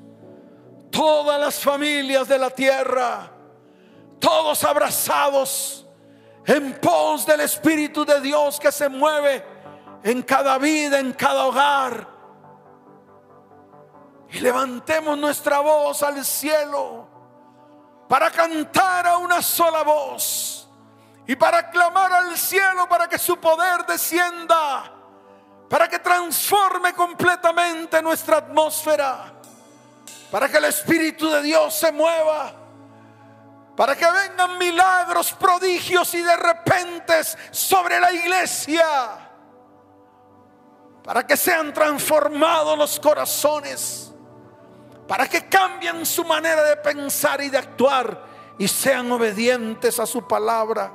Todas 0.90 1.38
las 1.38 1.60
familias 1.60 2.30
de 2.30 2.40
la 2.40 2.50
tierra, 2.50 3.30
todos 4.20 4.64
abrazados 4.64 5.86
en 6.46 6.80
pos 6.80 7.26
del 7.26 7.42
Espíritu 7.42 8.06
de 8.06 8.22
Dios 8.22 8.58
que 8.58 8.72
se 8.72 8.88
mueve 8.88 9.44
en 10.02 10.22
cada 10.22 10.58
vida, 10.58 10.98
en 10.98 11.12
cada 11.12 11.48
hogar. 11.48 12.08
Y 14.32 14.40
levantemos 14.40 15.18
nuestra 15.18 15.60
voz 15.60 16.02
al 16.04 16.24
cielo 16.24 17.06
para 18.08 18.32
cantar 18.32 19.08
a 19.08 19.18
una 19.18 19.42
sola 19.42 19.84
voz 19.84 20.65
y 21.28 21.36
para 21.36 21.70
clamar 21.70 22.12
al 22.14 22.38
cielo 22.38 22.88
para 22.88 23.08
que 23.08 23.18
su 23.18 23.38
poder 23.38 23.86
descienda, 23.86 24.92
para 25.70 25.88
que 25.88 26.00
transforme 26.00 26.94
completamente 26.94 28.02
nuestra 28.02 28.38
atmósfera, 28.38 29.34
para 30.32 30.50
que 30.50 30.58
el 30.58 30.66
Espíritu 30.66 31.30
de 31.30 31.42
Dios 31.42 31.74
se 31.74 31.92
mueva, 31.92 32.54
para 33.76 33.96
que 33.96 34.06
vengan 34.10 34.58
milagros, 34.58 35.34
prodigios 35.34 36.14
y 36.14 36.22
de 36.22 36.36
repente 36.38 37.22
sobre 37.52 38.00
la 38.00 38.12
iglesia, 38.12 38.86
para 41.04 41.26
que 41.26 41.38
sean 41.38 41.74
transformados 41.74 42.78
los 42.78 43.00
corazones 43.00 44.06
para 45.08 45.28
que 45.28 45.48
cambien 45.48 46.06
su 46.06 46.24
manera 46.24 46.64
de 46.64 46.78
pensar 46.78 47.42
y 47.42 47.50
de 47.50 47.58
actuar 47.58 48.24
y 48.58 48.68
sean 48.68 49.12
obedientes 49.12 50.00
a 50.00 50.06
su 50.06 50.28
palabra. 50.28 50.92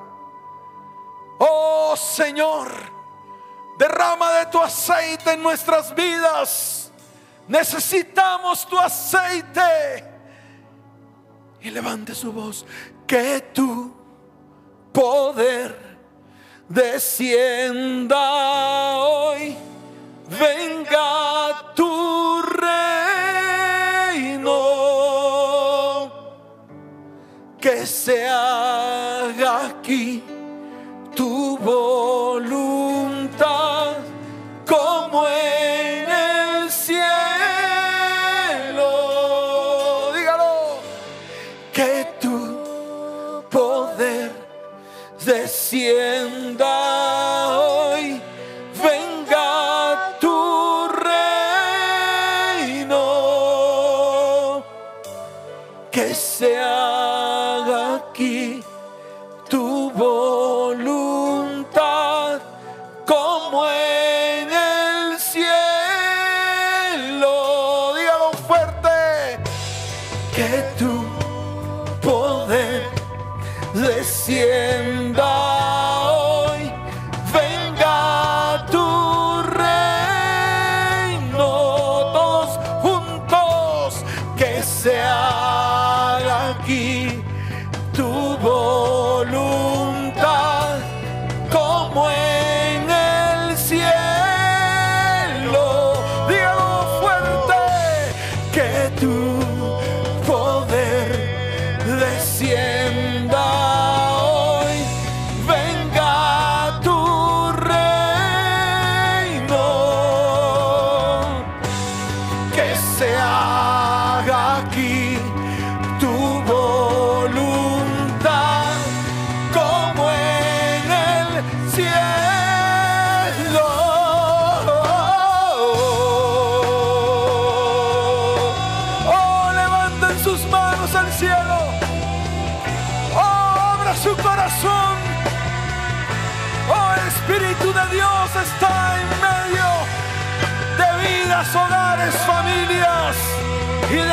Oh 1.43 1.97
Señor, 1.97 2.70
derrama 3.78 4.30
de 4.34 4.47
tu 4.47 4.61
aceite 4.61 5.32
en 5.32 5.43
nuestras 5.43 5.95
vidas. 5.95 6.93
Necesitamos 7.49 8.66
tu 8.66 8.78
aceite. 8.78 10.05
Y 11.62 11.70
levante 11.70 12.14
su 12.14 12.32
voz, 12.32 12.64
que 13.07 13.41
tu 13.53 13.93
poder 14.93 15.99
descienda 16.68 18.18
hoy. 18.99 19.57
Venga 20.28 21.72
tu 21.74 22.01
que 27.61 27.86
se 27.86 28.26
haga 28.26 29.66
aquí 29.66 30.22
tu 31.21 31.59
voluntad 31.59 32.39
como 34.66 35.29
en 35.29 36.11
el 36.11 36.71
cielo. 36.71 37.03
Dígalo, 40.14 40.79
que 41.75 42.07
tu 42.23 43.45
poder 43.51 44.33
descienda 45.23 46.71
hoy, 47.59 48.23
venga 48.83 50.16
tu 50.21 50.89
reino, 50.89 52.97
que 55.91 56.14
sea 56.14 57.57
hogares, 57.59 58.64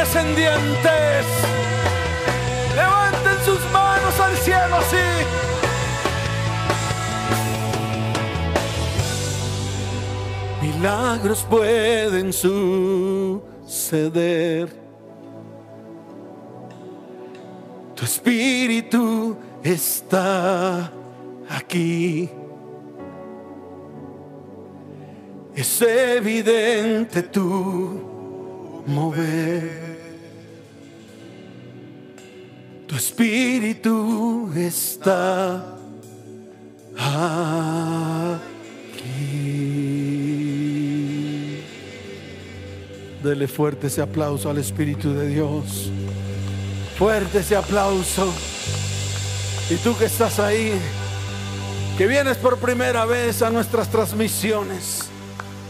descendientes. 0.08 1.26
Levanten 2.76 3.38
sus 3.44 3.60
manos 3.72 4.20
al 4.20 4.36
cielo 4.38 4.76
así. 4.78 4.98
Milagros 10.62 11.46
pueden 11.50 12.32
suceder. 12.34 13.38
Tu 17.96 18.06
espíritu 18.06 19.36
está 19.64 20.92
aquí. 21.50 22.30
es 25.56 25.82
evidente 25.82 27.24
tu 27.24 28.00
mover. 28.86 29.97
Tu 32.88 32.96
espíritu 32.96 34.50
está 34.56 35.76
aquí. 36.98 38.48
Dele 43.22 43.48
fuerte 43.50 43.88
ese 43.88 44.02
aplauso 44.02 44.50
al 44.50 44.60
Espíritu 44.60 45.14
de 45.14 45.28
Dios. 45.28 45.92
Fuerte 46.98 47.40
ese 47.40 47.58
aplauso. 47.58 48.34
Y 49.70 49.76
tú 49.76 49.98
que 49.98 50.06
estás 50.06 50.40
ahí, 50.40 50.72
que 51.98 52.08
vienes 52.08 52.38
por 52.38 52.58
primera 52.58 53.04
vez 53.06 53.42
a 53.42 53.50
nuestras 53.50 53.92
transmisiones. 53.92 55.10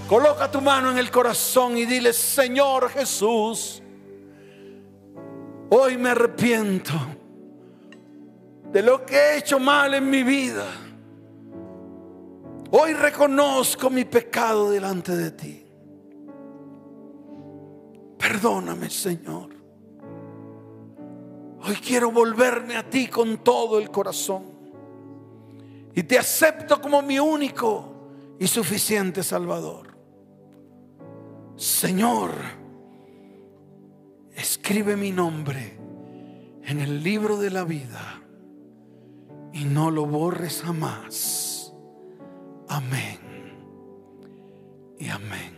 Coloca 0.07 0.51
tu 0.51 0.61
mano 0.61 0.91
en 0.91 0.99
el 0.99 1.09
corazón 1.09 1.79
y 1.79 1.87
dile, 1.87 2.13
Señor 2.13 2.91
Jesús, 2.91 3.81
hoy 5.69 5.97
me 5.97 6.09
arrepiento 6.09 6.93
de 8.71 8.81
lo 8.81 9.05
que 9.05 9.15
he 9.15 9.37
hecho 9.37 9.59
mal 9.59 9.93
en 9.93 10.09
mi 10.09 10.23
vida. 10.23 10.65
Hoy 12.71 12.93
reconozco 12.93 13.89
mi 13.89 14.05
pecado 14.05 14.69
delante 14.69 15.15
de 15.15 15.31
ti. 15.31 15.65
Perdóname, 18.17 18.89
Señor. 18.89 19.49
Hoy 21.61 21.75
quiero 21.75 22.11
volverme 22.11 22.75
a 22.75 22.89
ti 22.89 23.07
con 23.07 23.37
todo 23.37 23.79
el 23.79 23.89
corazón. 23.89 24.43
Y 25.93 26.03
te 26.03 26.19
acepto 26.19 26.81
como 26.81 27.01
mi 27.01 27.19
único 27.19 28.35
y 28.37 28.47
suficiente 28.47 29.23
Salvador. 29.23 29.97
Señor, 31.55 32.31
escribe 34.47 34.95
mi 34.95 35.11
nombre 35.11 35.77
en 36.63 36.79
el 36.79 37.03
libro 37.03 37.37
de 37.37 37.49
la 37.49 37.65
vida 37.65 38.21
y 39.51 39.65
no 39.65 39.91
lo 39.91 40.05
borres 40.05 40.61
jamás. 40.61 41.73
Amén 42.69 43.19
y 44.97 45.09
amén. 45.09 45.57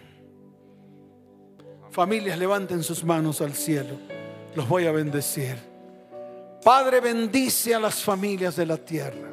Familias, 1.91 2.39
levanten 2.39 2.81
sus 2.81 3.03
manos 3.03 3.41
al 3.41 3.53
cielo. 3.53 3.95
Los 4.55 4.67
voy 4.67 4.87
a 4.87 4.91
bendecir. 4.91 5.57
Padre, 6.63 6.99
bendice 6.99 7.75
a 7.75 7.79
las 7.79 8.03
familias 8.03 8.55
de 8.55 8.65
la 8.65 8.77
tierra. 8.77 9.29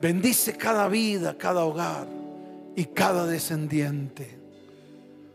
Bendice 0.00 0.56
cada 0.56 0.88
vida, 0.88 1.38
cada 1.38 1.64
hogar 1.64 2.08
y 2.74 2.86
cada 2.86 3.24
descendiente. 3.24 4.36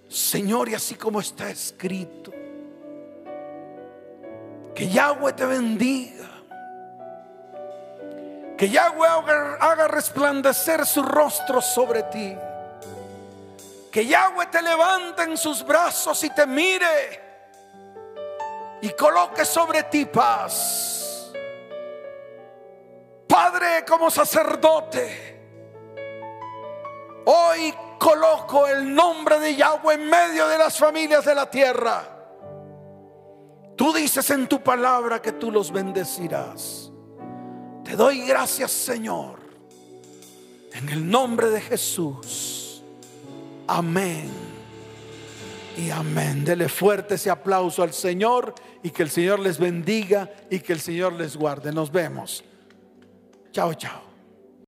Señor, 0.10 0.68
y 0.68 0.74
así 0.74 0.96
como 0.96 1.22
está 1.22 1.50
escrito, 1.50 2.33
que 4.76 4.90
Yahweh 4.90 5.34
te 5.34 5.46
bendiga. 5.46 6.30
Que 8.58 8.70
Yahweh 8.70 9.08
haga, 9.60 9.88
resplandecer 9.88 10.86
su 10.86 11.04
rostro 11.04 11.62
sobre 11.62 12.04
ti. 12.04 12.36
Que 13.92 14.06
Yahweh 14.06 14.48
te 14.48 14.62
levante 14.62 15.24
en 15.24 15.38
sus 15.38 15.64
brazos 15.66 16.24
y 16.24 16.30
te 16.30 16.46
mire. 16.46 17.22
Y 18.82 18.90
coloque 18.92 19.46
sobre 19.46 19.84
ti 19.84 20.06
paz. 20.06 21.32
Padre, 23.28 23.84
como 23.88 24.12
sacerdote, 24.12 25.42
hoy 27.26 27.74
coloco 27.98 28.68
el 28.68 28.94
nombre 28.94 29.40
de 29.40 29.56
Yahweh 29.56 29.96
en 29.96 30.10
medio 30.10 30.48
de 30.48 30.58
las 30.58 30.78
familias 30.78 31.26
de 31.26 31.34
la 31.34 31.50
tierra. 31.50 32.13
Tú 33.76 33.94
dices 33.94 34.30
en 34.30 34.48
tu 34.48 34.62
palabra 34.62 35.22
que 35.22 35.32
tú 35.32 35.52
los 35.52 35.72
bendecirás. 35.72 36.92
Te 37.84 37.96
doy 37.96 38.22
gracias, 38.26 38.72
Señor. 38.72 39.40
En 40.74 40.90
el 40.90 41.10
nombre 41.10 41.50
de 41.50 41.62
Jesús. 41.62 42.84
Amén. 43.68 44.30
Y 45.78 45.90
amén. 45.90 46.46
Dele 46.46 46.70
fuerte 46.70 47.16
ese 47.16 47.30
aplauso 47.30 47.84
al 47.84 47.94
Señor 47.94 48.54
y 48.84 48.92
que 48.92 49.04
el 49.04 49.10
Señor 49.10 49.40
les 49.40 49.58
bendiga 49.58 50.32
y 50.50 50.60
que 50.60 50.74
el 50.74 50.80
Señor 50.80 51.14
les 51.14 51.36
guarde. 51.36 51.72
Nos 51.72 51.92
vemos. 51.92 52.44
Chao, 53.52 53.74
chao. 53.74 54.13